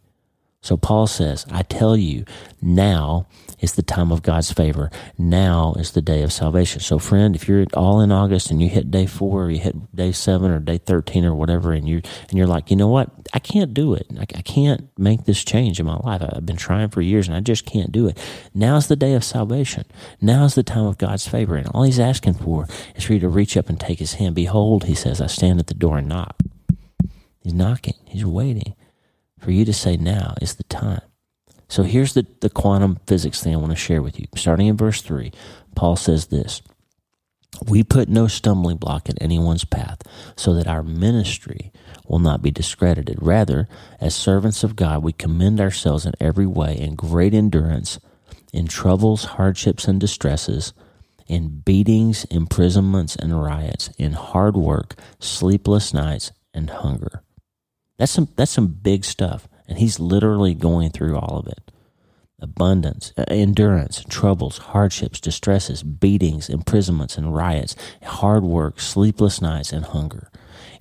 So 0.62 0.76
Paul 0.76 1.08
says, 1.08 1.45
I 1.50 1.63
tell 1.63 1.95
you, 1.95 2.26
now 2.62 3.28
is 3.60 3.74
the 3.74 3.82
time 3.82 4.12
of 4.12 4.22
God's 4.22 4.52
favor. 4.52 4.91
Now 5.17 5.74
is 5.80 5.91
the 5.91 6.02
day 6.02 6.22
of 6.22 6.34
salvation. 6.34 6.82
So 6.82 7.00
friend, 7.00 7.34
if 7.34 7.48
you're 7.48 7.65
all 7.74 8.02
in 8.02 8.12
August 8.12 8.52
and 8.52 8.62
you 8.62 8.67
hit 8.67 8.91
day 8.91 9.06
four 9.06 9.45
or 9.45 9.52
you 9.52 9.60
hit 9.60 9.95
day 9.95 10.12
seven 10.12 10.52
or 10.52 10.60
day 10.60 10.78
13 10.78 11.24
or 11.24 11.34
whatever, 11.34 11.72
and 11.72 11.88
you, 11.88 12.02
and 12.30 12.38
you're 12.38 12.48
like, 12.48 12.69
you 12.69 12.76
know 12.76 12.89
what? 12.89 13.10
I 13.34 13.39
can't 13.39 13.74
do 13.74 13.93
it. 13.93 14.08
I, 14.17 14.24
I 14.24 14.41
can't 14.41 14.89
make 14.98 15.24
this 15.24 15.45
change 15.45 15.80
in 15.80 15.86
my 15.86 15.98
life. 15.98 16.22
I've 16.22 16.45
been 16.45 16.58
trying 16.58 16.89
for 16.89 17.02
years 17.02 17.28
and 17.28 17.38
I 17.38 17.39
just 17.39 17.65
can't 17.65 17.91
do 17.91 18.08
it. 18.08 18.17
Now's 18.54 18.88
the 18.88 18.98
day 18.98 19.13
of 19.13 19.24
salvation. 19.24 19.86
Now's 20.19 20.56
the 20.56 20.63
time 20.63 20.86
of 20.86 20.98
God's 20.98 21.28
favor. 21.28 21.56
And 21.56 21.67
all 21.67 21.84
he's 21.84 22.00
asking 22.00 22.34
for 22.34 22.67
is 22.95 23.06
for 23.06 23.13
you 23.13 23.19
to 23.22 23.30
reach 23.30 23.56
up 23.56 23.69
and 23.69 23.80
take 23.80 24.00
his 24.00 24.15
hand. 24.15 24.36
Behold, 24.36 24.86
he 24.86 24.95
says, 24.95 25.22
I 25.22 25.28
stand 25.28 25.60
at 25.60 25.67
the 25.67 25.74
door 25.74 26.00
and 26.00 26.10
knock. 26.10 26.36
He's 27.41 27.54
knocking. 27.54 27.95
He's 28.06 28.26
waiting 28.26 28.76
for 29.39 29.52
you 29.52 29.65
to 29.65 29.73
say 29.73 29.97
now 29.97 30.36
is 30.41 30.56
the 30.56 30.63
time. 30.63 31.02
So 31.67 31.84
here's 31.84 32.13
the, 32.13 32.25
the 32.41 32.49
quantum 32.49 32.99
physics 33.06 33.43
thing 33.43 33.54
I 33.54 33.58
want 33.58 33.71
to 33.71 33.75
share 33.75 34.02
with 34.02 34.19
you. 34.19 34.25
Starting 34.36 34.67
in 34.67 34.78
verse 34.78 35.02
3, 35.02 35.32
Paul 35.75 35.95
says 35.95 36.28
this 36.28 36.62
We 37.67 37.84
put 37.84 38.10
no 38.10 38.28
stumbling 38.28 38.78
block 38.78 39.10
in 39.10 39.17
anyone's 39.19 39.65
path 39.65 40.02
so 40.36 40.54
that 40.56 40.67
our 40.67 40.84
ministry 40.84 41.71
will 42.08 42.19
not 42.19 42.41
be 42.41 42.52
discredited. 42.52 43.19
Rather, 43.21 43.67
as 44.02 44.15
servants 44.15 44.63
of 44.63 44.75
God, 44.75 45.04
we 45.04 45.13
commend 45.13 45.62
ourselves 45.62 46.06
in 46.06 46.13
every 46.19 46.47
way 46.47 46.75
in 46.75 46.95
great 46.95 47.34
endurance 47.34 47.99
in 48.52 48.67
troubles, 48.67 49.25
hardships, 49.25 49.88
and 49.88 49.99
distresses, 49.99 50.73
in 51.28 51.60
beatings, 51.60 52.25
imprisonments, 52.25 53.15
and 53.15 53.41
riots, 53.41 53.89
in 53.97 54.13
hard 54.13 54.56
work, 54.56 54.95
sleepless 55.19 55.93
nights, 55.93 56.32
and 56.54 56.69
hunger. 56.69 57.23
That's 57.99 58.13
some 58.13 58.29
that's 58.38 58.51
some 58.51 58.67
big 58.67 59.03
stuff, 59.03 59.47
and 59.67 59.77
he's 59.77 59.99
literally 59.99 60.53
going 60.55 60.89
through 60.91 61.17
all 61.17 61.38
of 61.38 61.47
it. 61.47 61.71
Abundance, 62.39 63.12
uh, 63.17 63.25
endurance, 63.27 64.05
troubles, 64.07 64.57
hardships, 64.57 65.19
distresses, 65.19 65.83
beatings, 65.83 66.47
imprisonments, 66.47 67.17
and 67.17 67.35
riots, 67.35 67.75
hard 68.01 68.43
work, 68.45 68.79
sleepless 68.79 69.41
nights, 69.41 69.73
and 69.73 69.83
hunger. 69.83 70.31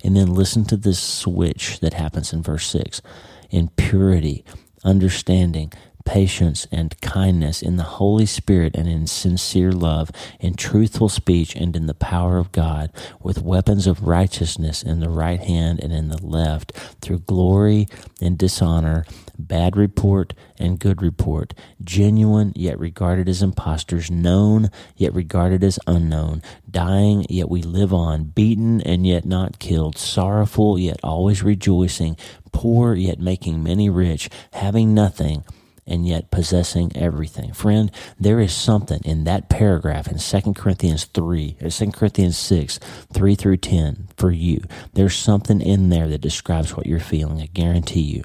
And 0.01 0.15
then 0.15 0.33
listen 0.33 0.63
to 0.65 0.77
this 0.77 0.99
switch 0.99 1.81
that 1.81 1.93
happens 1.93 2.31
in 2.31 2.41
verse 2.41 2.65
6 2.67 3.01
in 3.49 3.67
purity, 3.75 4.45
understanding, 4.85 5.73
patience, 6.09 6.65
and 6.71 6.99
kindness, 7.01 7.61
in 7.61 7.75
the 7.75 7.83
Holy 7.83 8.25
Spirit, 8.25 8.73
and 8.73 8.87
in 8.87 9.05
sincere 9.05 9.71
love, 9.71 10.09
in 10.39 10.55
truthful 10.55 11.07
speech, 11.07 11.55
and 11.55 11.75
in 11.75 11.85
the 11.85 11.93
power 11.93 12.39
of 12.39 12.51
God, 12.51 12.91
with 13.21 13.43
weapons 13.43 13.85
of 13.85 14.07
righteousness 14.07 14.81
in 14.81 15.01
the 15.01 15.09
right 15.09 15.39
hand 15.39 15.79
and 15.83 15.93
in 15.93 16.09
the 16.09 16.17
left, 16.25 16.71
through 16.99 17.19
glory 17.19 17.87
and 18.19 18.39
dishonor, 18.39 19.05
bad 19.37 19.77
report 19.77 20.33
and 20.57 20.79
good 20.79 20.99
report, 21.03 21.53
genuine 21.83 22.53
yet 22.55 22.79
regarded 22.79 23.29
as 23.29 23.43
impostors, 23.43 24.09
known 24.09 24.71
yet 24.97 25.13
regarded 25.13 25.63
as 25.63 25.77
unknown, 25.85 26.41
dying 26.71 27.23
yet 27.29 27.49
we 27.49 27.61
live 27.61 27.93
on, 27.93 28.23
beaten 28.23 28.81
and 28.81 29.05
yet 29.05 29.25
not 29.25 29.59
killed, 29.59 29.95
sorrowful 29.95 30.79
yet 30.79 30.99
always 31.03 31.43
rejoicing, 31.43 32.17
poor 32.51 32.95
yet 32.95 33.19
making 33.19 33.61
many 33.61 33.91
rich, 33.91 34.27
having 34.53 34.95
nothing 34.95 35.43
and 35.89 36.07
yet 36.07 36.31
possessing 36.31 36.91
everything. 36.95 37.53
Friend, 37.53 37.91
there 38.19 38.39
is 38.39 38.53
something 38.53 39.01
in 39.03 39.23
that 39.25 39.49
paragraph 39.49 40.07
in 40.07 40.17
2 40.17 40.53
Corinthians 40.53 41.05
3, 41.05 41.57
uh, 41.61 41.65
or 41.65 41.69
2 41.69 41.91
Corinthians 41.91 42.37
6, 42.37 42.79
3 43.13 43.35
through 43.35 43.57
10 43.57 44.09
for 44.17 44.31
you. 44.31 44.63
There's 44.93 45.15
something 45.15 45.61
in 45.61 45.89
there 45.89 46.07
that 46.07 46.21
describes 46.21 46.75
what 46.75 46.85
you're 46.85 46.99
feeling. 46.99 47.41
I 47.41 47.47
guarantee 47.47 48.01
you. 48.01 48.23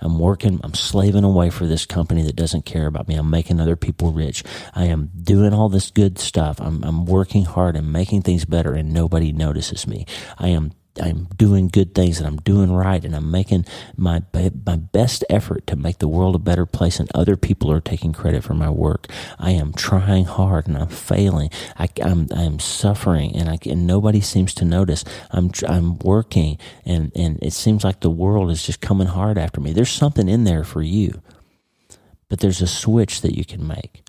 I'm 0.00 0.18
working, 0.18 0.60
I'm 0.62 0.74
slaving 0.74 1.24
away 1.24 1.50
for 1.50 1.66
this 1.66 1.86
company 1.86 2.22
that 2.22 2.36
doesn't 2.36 2.64
care 2.64 2.86
about 2.86 3.08
me. 3.08 3.16
I'm 3.16 3.30
making 3.30 3.60
other 3.60 3.76
people 3.76 4.12
rich. 4.12 4.44
I 4.74 4.84
am 4.84 5.10
doing 5.20 5.52
all 5.52 5.68
this 5.68 5.90
good 5.90 6.18
stuff. 6.18 6.60
I'm, 6.60 6.82
I'm 6.84 7.06
working 7.06 7.44
hard 7.44 7.76
and 7.76 7.92
making 7.92 8.22
things 8.22 8.44
better, 8.44 8.72
and 8.72 8.92
nobody 8.92 9.32
notices 9.32 9.86
me. 9.86 10.06
I 10.38 10.48
am 10.48 10.72
I'm 11.00 11.24
doing 11.36 11.68
good 11.68 11.94
things 11.94 12.18
and 12.18 12.26
I'm 12.26 12.36
doing 12.36 12.70
right 12.70 13.04
and 13.04 13.16
I'm 13.16 13.30
making 13.30 13.66
my 13.96 14.22
my 14.32 14.76
best 14.76 15.24
effort 15.28 15.66
to 15.66 15.76
make 15.76 15.98
the 15.98 16.08
world 16.08 16.36
a 16.36 16.38
better 16.38 16.66
place 16.66 17.00
and 17.00 17.10
other 17.14 17.36
people 17.36 17.72
are 17.72 17.80
taking 17.80 18.12
credit 18.12 18.44
for 18.44 18.54
my 18.54 18.70
work. 18.70 19.08
I 19.38 19.50
am 19.50 19.72
trying 19.72 20.26
hard 20.26 20.68
and 20.68 20.78
I'm 20.78 20.88
failing. 20.88 21.50
I, 21.76 21.88
am 22.00 22.28
I'm, 22.30 22.38
I'm 22.38 22.58
suffering 22.60 23.34
and 23.34 23.48
I 23.48 23.58
and 23.66 23.86
nobody 23.86 24.20
seems 24.20 24.54
to 24.54 24.64
notice. 24.64 25.04
I'm 25.32 25.50
I'm 25.68 25.98
working 25.98 26.58
and 26.84 27.10
and 27.16 27.42
it 27.42 27.52
seems 27.52 27.82
like 27.82 28.00
the 28.00 28.10
world 28.10 28.50
is 28.50 28.64
just 28.64 28.80
coming 28.80 29.08
hard 29.08 29.36
after 29.36 29.60
me. 29.60 29.72
There's 29.72 29.90
something 29.90 30.28
in 30.28 30.44
there 30.44 30.64
for 30.64 30.82
you, 30.82 31.20
but 32.28 32.38
there's 32.38 32.62
a 32.62 32.68
switch 32.68 33.20
that 33.22 33.36
you 33.36 33.44
can 33.44 33.66
make. 33.66 34.04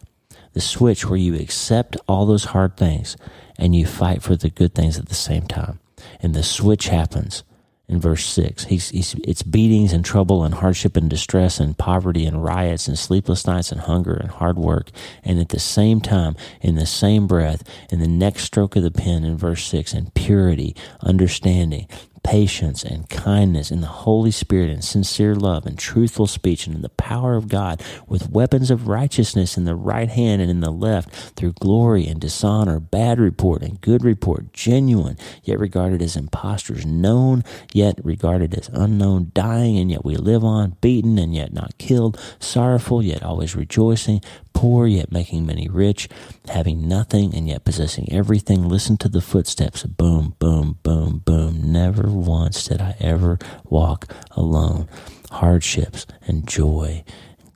The 0.53 0.61
switch 0.61 1.09
where 1.09 1.17
you 1.17 1.35
accept 1.35 1.97
all 2.07 2.27
those 2.27 2.45
hard 2.45 2.77
things 2.77 3.17
and 3.57 3.75
you 3.75 3.87
fight 3.87 4.21
for 4.21 4.35
the 4.35 4.49
good 4.49 4.75
things 4.75 4.99
at 4.99 5.07
the 5.07 5.15
same 5.15 5.47
time 5.47 5.79
and 6.21 6.33
the 6.33 6.43
switch 6.43 6.87
happens 6.87 7.43
in 7.87 7.99
verse 7.99 8.25
6 8.25 8.65
he's, 8.65 8.89
he's, 8.89 9.13
it's 9.23 9.43
beatings 9.43 9.93
and 9.93 10.03
trouble 10.03 10.43
and 10.43 10.55
hardship 10.55 10.97
and 10.97 11.09
distress 11.09 11.59
and 11.59 11.77
poverty 11.77 12.25
and 12.25 12.43
riots 12.43 12.87
and 12.87 12.97
sleepless 12.97 13.45
nights 13.45 13.71
and 13.71 13.81
hunger 13.81 14.13
and 14.13 14.31
hard 14.31 14.57
work. 14.57 14.89
And 15.23 15.39
at 15.39 15.49
the 15.49 15.59
same 15.59 16.01
time 16.01 16.35
in 16.61 16.75
the 16.75 16.85
same 16.85 17.27
breath 17.27 17.63
in 17.91 17.99
the 17.99 18.07
next 18.07 18.43
stroke 18.43 18.75
of 18.75 18.83
the 18.83 18.91
pen 18.91 19.23
in 19.23 19.37
verse 19.37 19.63
6 19.65 19.93
and 19.93 20.13
purity 20.13 20.75
understanding 21.01 21.87
patience 22.25 22.83
and 22.83 23.07
kindness 23.07 23.69
in 23.69 23.81
the 23.81 23.87
Holy 23.87 24.31
Spirit 24.31 24.71
and 24.71 24.83
sincere 24.83 25.35
love 25.35 25.67
and 25.67 25.77
truthful 25.77 26.25
speech 26.25 26.65
and 26.65 26.75
in 26.75 26.81
the 26.81 26.89
power 26.89 27.35
of 27.35 27.47
God 27.47 27.83
with 28.07 28.31
weapons 28.31 28.71
of 28.71 28.87
righteousness 28.87 29.57
in 29.57 29.65
the 29.65 29.75
right 29.75 30.09
hand 30.09 30.41
and 30.41 30.49
in 30.49 30.59
the 30.59 30.71
left 30.71 31.13
through 31.35 31.53
glory 31.53 32.07
and 32.07 32.19
dishonor, 32.19 32.79
bad 32.79 33.19
report 33.19 33.61
and 33.61 33.79
good 33.79 34.03
report, 34.03 34.51
genuine 34.53 35.17
yet 35.43 35.59
regarded 35.59 36.01
as 36.01 36.15
impostors, 36.15 36.83
known 36.83 37.43
yet 37.73 37.99
regarded 38.03 38.55
as 38.55 38.69
unknown, 38.73 39.31
dying 39.35 39.77
and 39.77 39.91
yet 39.91 40.03
we 40.03 40.15
live 40.15 40.43
on, 40.43 40.75
beaten 40.81 41.19
and 41.19 41.35
yet 41.35 41.53
not 41.53 41.77
killed, 41.77 42.19
sorrowful 42.39 43.03
yet 43.03 43.21
always 43.21 43.55
rejoicing, 43.55 44.19
poor 44.55 44.87
yet 44.87 45.11
making 45.11 45.45
many 45.45 45.67
rich, 45.67 46.09
having 46.47 46.87
nothing 46.87 47.35
and 47.35 47.47
yet 47.47 47.63
possessing 47.63 48.07
everything. 48.11 48.67
Listen 48.67 48.97
to 48.97 49.09
the 49.09 49.21
footsteps. 49.21 49.83
Boom, 49.83 50.35
boom, 50.39 50.79
boom, 50.81 51.21
boom. 51.23 51.71
Never 51.71 52.09
once 52.09 52.63
did 52.67 52.81
I 52.81 52.95
ever 52.99 53.37
walk 53.65 54.11
alone. 54.31 54.89
Hardships 55.29 56.07
and 56.25 56.47
joy, 56.47 57.03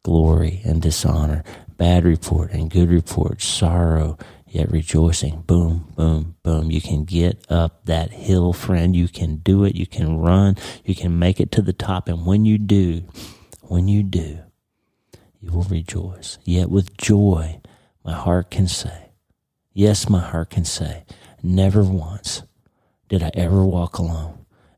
glory 0.04 0.62
and 0.64 0.82
dishonor, 0.82 1.44
bad 1.78 2.04
report 2.04 2.52
and 2.52 2.70
good 2.70 2.90
report, 2.90 3.42
sorrow 3.42 4.18
yet 4.46 4.70
rejoicing. 4.72 5.42
Boom, 5.42 5.92
boom, 5.96 6.36
boom. 6.44 6.70
You 6.70 6.82
can 6.82 7.06
get 7.06 7.46
up 7.50 7.86
that 7.86 8.12
hill, 8.12 8.52
friend. 8.52 8.96
You 8.96 9.08
can 9.08 9.38
do 9.38 9.64
it. 9.64 9.76
You 9.76 9.88
can 9.88 10.18
run. 10.18 10.58
You 10.84 10.96
can 10.96 11.18
make 11.18 11.40
it 11.40 11.52
to 11.54 11.62
the 11.62 11.74
top. 11.74 12.08
And 12.08 12.26
when 12.26 12.46
you 12.46 12.58
do, 12.58 13.04
when 13.62 13.88
you 13.88 14.04
do, 14.04 14.40
you 15.42 15.52
will 15.52 15.64
rejoice. 15.64 16.38
Yet 16.44 16.70
with 16.70 16.98
joy, 16.98 17.62
my 18.04 18.14
heart 18.14 18.52
can 18.52 18.68
say, 18.68 19.12
yes, 19.74 20.10
my 20.10 20.20
heart 20.20 20.50
can 20.50 20.66
say, 20.66 21.06
never 21.42 21.84
once 21.84 22.44
did 23.08 23.24
I 23.24 23.32
ever 23.34 23.64
walk 23.64 23.98
alone. 23.98 24.36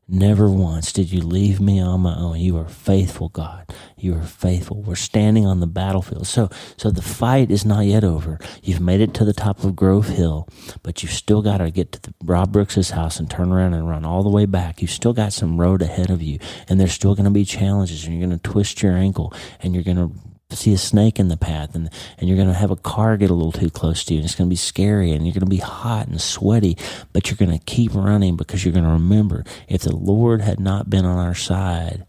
Never 0.08 0.50
once 0.50 0.92
did 0.92 1.10
you 1.10 1.22
leave 1.22 1.58
me 1.58 1.80
on 1.80 2.00
my 2.00 2.14
own. 2.14 2.38
You 2.38 2.58
are 2.58 2.68
faithful, 2.68 3.30
God. 3.30 3.72
You 3.96 4.14
are 4.16 4.22
faithful. 4.22 4.82
We're 4.82 4.94
standing 4.94 5.46
on 5.46 5.60
the 5.60 5.66
battlefield. 5.66 6.26
So, 6.26 6.50
so 6.76 6.90
the 6.90 7.00
fight 7.00 7.50
is 7.50 7.64
not 7.64 7.86
yet 7.86 8.04
over. 8.04 8.38
You've 8.62 8.80
made 8.80 9.00
it 9.00 9.14
to 9.14 9.24
the 9.24 9.32
top 9.32 9.64
of 9.64 9.74
Grove 9.74 10.08
Hill, 10.08 10.48
but 10.82 11.02
you've 11.02 11.12
still 11.12 11.40
got 11.40 11.58
to 11.58 11.70
get 11.70 11.92
to 11.92 12.02
the, 12.02 12.14
Rob 12.22 12.52
Brooks's 12.52 12.90
house 12.90 13.18
and 13.18 13.30
turn 13.30 13.52
around 13.52 13.72
and 13.74 13.88
run 13.88 14.04
all 14.04 14.22
the 14.22 14.28
way 14.28 14.44
back. 14.44 14.82
You've 14.82 14.90
still 14.90 15.14
got 15.14 15.32
some 15.32 15.58
road 15.58 15.80
ahead 15.80 16.10
of 16.10 16.20
you, 16.20 16.38
and 16.68 16.78
there's 16.78 16.92
still 16.92 17.14
going 17.14 17.24
to 17.24 17.30
be 17.30 17.46
challenges, 17.46 18.04
and 18.04 18.12
you're 18.12 18.28
going 18.28 18.38
to 18.38 18.50
twist 18.50 18.82
your 18.82 18.92
ankle, 18.92 19.32
and 19.60 19.72
you're 19.72 19.84
going 19.84 19.96
to 19.96 20.12
see 20.56 20.72
a 20.72 20.78
snake 20.78 21.18
in 21.18 21.28
the 21.28 21.36
path 21.36 21.74
and, 21.74 21.90
and 22.18 22.28
you're 22.28 22.36
going 22.36 22.48
to 22.48 22.54
have 22.54 22.70
a 22.70 22.76
car 22.76 23.16
get 23.16 23.30
a 23.30 23.34
little 23.34 23.52
too 23.52 23.70
close 23.70 24.04
to 24.04 24.14
you 24.14 24.18
and 24.18 24.24
it's 24.24 24.34
going 24.34 24.48
to 24.48 24.52
be 24.52 24.56
scary 24.56 25.12
and 25.12 25.26
you're 25.26 25.34
going 25.34 25.40
to 25.40 25.46
be 25.46 25.56
hot 25.56 26.08
and 26.08 26.20
sweaty, 26.20 26.76
but 27.12 27.28
you're 27.28 27.36
going 27.36 27.56
to 27.56 27.64
keep 27.64 27.94
running 27.94 28.36
because 28.36 28.64
you're 28.64 28.72
going 28.72 28.84
to 28.84 28.90
remember 28.90 29.44
if 29.68 29.82
the 29.82 29.94
Lord 29.94 30.40
had 30.40 30.60
not 30.60 30.90
been 30.90 31.04
on 31.04 31.18
our 31.18 31.34
side, 31.34 32.06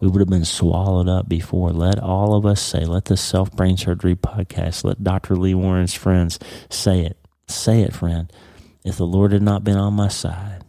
we 0.00 0.08
would 0.08 0.20
have 0.20 0.28
been 0.28 0.44
swallowed 0.44 1.08
up 1.08 1.28
before. 1.28 1.72
Let 1.72 1.98
all 1.98 2.34
of 2.34 2.46
us 2.46 2.60
say, 2.60 2.84
let 2.84 3.06
the 3.06 3.16
Self 3.16 3.50
Brain 3.52 3.76
Surgery 3.76 4.14
podcast, 4.14 4.84
let 4.84 5.02
Dr. 5.02 5.36
Lee 5.36 5.54
Warren's 5.54 5.94
friends 5.94 6.38
say 6.70 7.00
it. 7.00 7.18
Say 7.48 7.80
it, 7.82 7.94
friend. 7.94 8.32
If 8.84 8.96
the 8.96 9.06
Lord 9.06 9.32
had 9.32 9.42
not 9.42 9.64
been 9.64 9.76
on 9.76 9.94
my 9.94 10.08
side, 10.08 10.62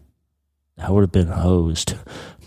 I 0.80 0.92
would 0.92 1.02
have 1.02 1.12
been 1.12 1.28
hosed 1.28 1.96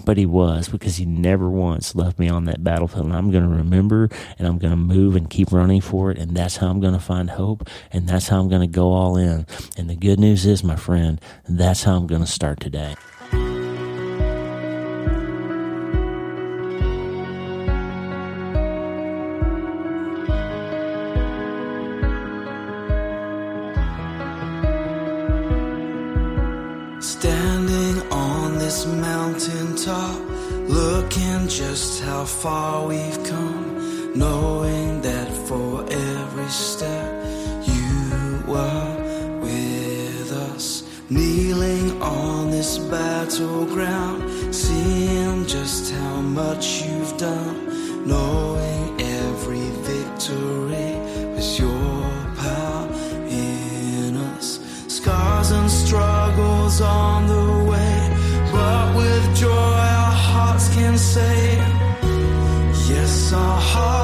but 0.04 0.16
he 0.16 0.26
was 0.26 0.68
because 0.68 0.96
he 0.96 1.04
never 1.04 1.48
once 1.48 1.94
left 1.94 2.18
me 2.18 2.28
on 2.28 2.44
that 2.46 2.62
battlefield. 2.62 3.06
And 3.06 3.14
I'm 3.14 3.30
going 3.30 3.44
to 3.44 3.56
remember 3.56 4.08
and 4.38 4.46
I'm 4.46 4.58
going 4.58 4.72
to 4.72 4.76
move 4.76 5.16
and 5.16 5.28
keep 5.28 5.52
running 5.52 5.80
for 5.80 6.10
it. 6.10 6.18
And 6.18 6.36
that's 6.36 6.56
how 6.56 6.68
I'm 6.68 6.80
going 6.80 6.94
to 6.94 7.00
find 7.00 7.30
hope. 7.30 7.68
And 7.92 8.08
that's 8.08 8.28
how 8.28 8.40
I'm 8.40 8.48
going 8.48 8.62
to 8.62 8.66
go 8.66 8.92
all 8.92 9.16
in. 9.16 9.46
And 9.76 9.88
the 9.88 9.96
good 9.96 10.18
news 10.18 10.46
is, 10.46 10.64
my 10.64 10.76
friend, 10.76 11.20
that's 11.48 11.84
how 11.84 11.96
I'm 11.96 12.06
going 12.06 12.22
to 12.22 12.26
start 12.26 12.60
today. 12.60 12.94
Far 32.42 32.88
we've 32.88 33.22
come, 33.22 34.18
knowing 34.18 35.00
that 35.00 35.28
for 35.46 35.84
every 35.88 36.48
step 36.48 37.24
you 37.64 38.42
were 38.48 39.38
with 39.40 40.32
us, 40.50 40.82
kneeling 41.08 42.02
on 42.02 42.50
this 42.50 42.78
battleground, 42.78 44.52
seeing 44.52 45.46
just 45.46 45.92
how 45.92 46.20
much 46.20 46.82
you've 46.82 47.16
done, 47.16 48.08
knowing 48.08 49.00
every 49.00 49.68
victory 49.92 50.98
was 51.36 51.60
your 51.60 52.02
power 52.42 52.88
in 53.28 54.16
us, 54.16 54.58
scars 54.88 55.52
and 55.52 55.70
struggles 55.70 56.80
on 56.80 57.28
the 57.28 57.70
way, 57.70 57.98
but 58.50 58.96
with 58.96 59.36
joy 59.36 59.78
our 60.00 60.16
hearts 60.26 60.74
can 60.74 60.98
say 60.98 61.61
heart. 63.72 64.01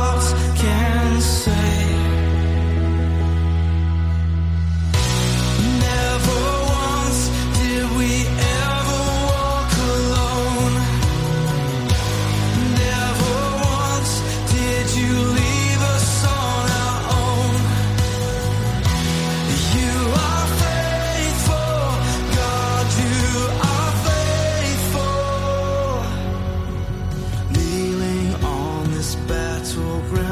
that's. 29.76 30.27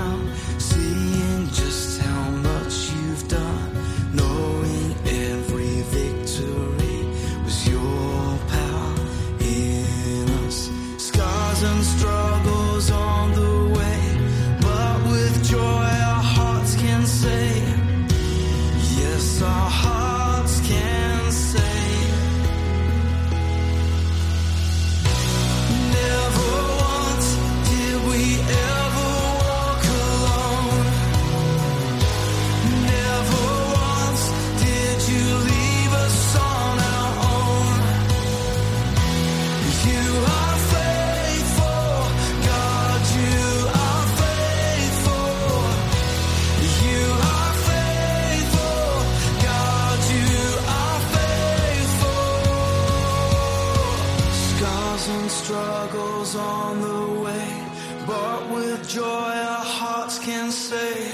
And 55.08 55.30
struggles 55.30 56.34
on 56.34 56.80
the 56.80 57.20
way, 57.20 57.66
but 58.06 58.50
with 58.50 58.88
joy 58.88 59.02
our 59.04 59.64
hearts 59.64 60.18
can 60.18 60.50
say, 60.50 61.12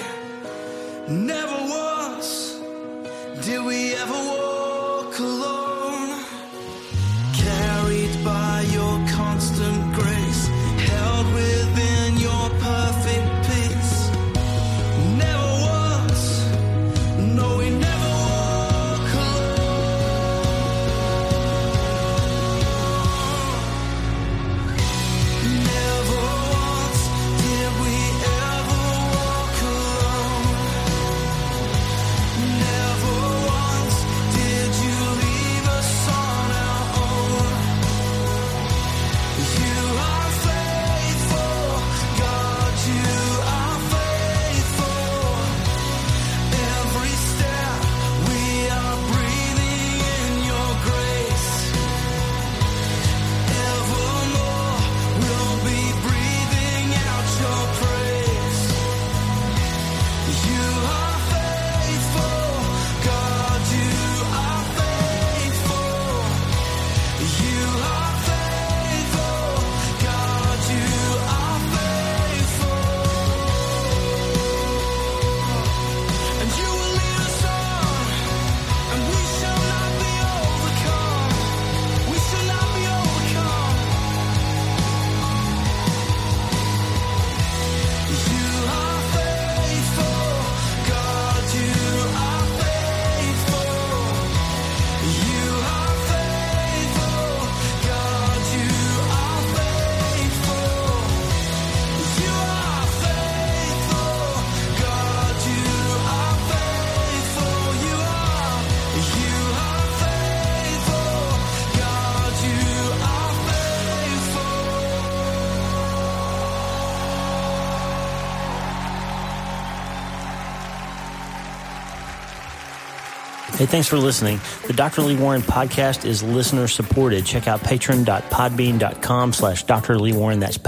Hey, 123.62 123.66
thanks 123.66 123.86
for 123.86 123.96
listening. 123.96 124.40
The 124.66 124.72
Dr. 124.72 125.02
Lee 125.02 125.14
Warren 125.14 125.40
podcast 125.40 126.04
is 126.04 126.20
listener 126.20 126.66
supported. 126.66 127.24
Check 127.24 127.46
out 127.46 127.62
patron.podbean.com 127.62 129.32
slash 129.32 129.62
Dr. 129.62 130.00
Lee 130.00 130.12
Warren. 130.12 130.40
That's 130.40 130.58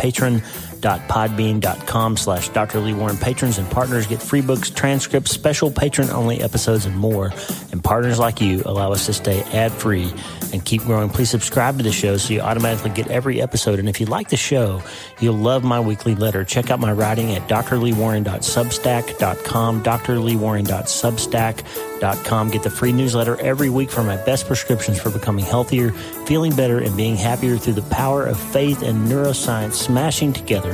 patron.podbean.com 0.85 2.17
slash 2.17 2.49
Dr. 2.51 2.79
Lee 2.81 2.95
Warren. 2.95 3.17
Patrons 3.17 3.59
and 3.59 3.69
partners 3.71 4.07
get 4.07 4.23
free 4.23 4.41
books, 4.41 4.71
transcripts, 4.71 5.33
special 5.33 5.71
patron 5.71 6.11
only 6.11 6.41
episodes, 6.41 6.87
and 6.87 6.97
more. 6.97 7.33
And 7.73 7.83
partners 7.83 8.19
like 8.19 8.41
you 8.41 8.63
allow 8.67 8.93
us 8.93 9.07
to 9.07 9.13
stay 9.13 9.43
ad 9.53 9.73
free 9.73 10.13
and 10.53 10.65
keep 10.65 10.83
growing. 10.83 11.09
Please 11.09 11.31
subscribe 11.31 11.79
to 11.79 11.83
the 11.83 11.93
show 11.93 12.17
so 12.17 12.33
you 12.33 12.41
automatically 12.41 12.91
get 12.91 13.09
every 13.09 13.43
episode. 13.43 13.79
And 13.79 13.89
if 13.89 14.01
you 14.01 14.07
like 14.07 14.29
the 14.29 14.37
show, 14.37 14.83
you'll 15.21 15.35
love 15.35 15.65
my 15.65 15.81
weekly 15.81 16.15
letter. 16.15 16.45
Check 16.45 16.71
out 16.71 16.79
my 16.81 16.93
writing 16.93 17.33
at 17.33 17.49
drleewarren.substack.com, 17.49 19.83
drleewarren.substack.com. 19.83 22.51
Get 22.51 22.63
the 22.63 22.71
free 22.71 22.93
newsletter 22.93 23.41
every 23.41 23.71
week 23.71 23.91
for 23.91 24.03
my 24.03 24.17
best 24.25 24.47
prescriptions 24.47 25.01
for 25.01 25.11
becoming 25.11 25.45
healthier, 25.45 25.91
feeling 26.27 26.55
better, 26.55 26.79
and 26.79 26.97
being 26.97 27.17
happier 27.17 27.57
through 27.57 27.75
the 27.75 27.83
power 27.83 28.25
of 28.27 28.39
faith 28.39 28.83
and 28.83 29.09
neuroscience 29.09 29.73
smashing 29.73 30.33
together 30.33 30.74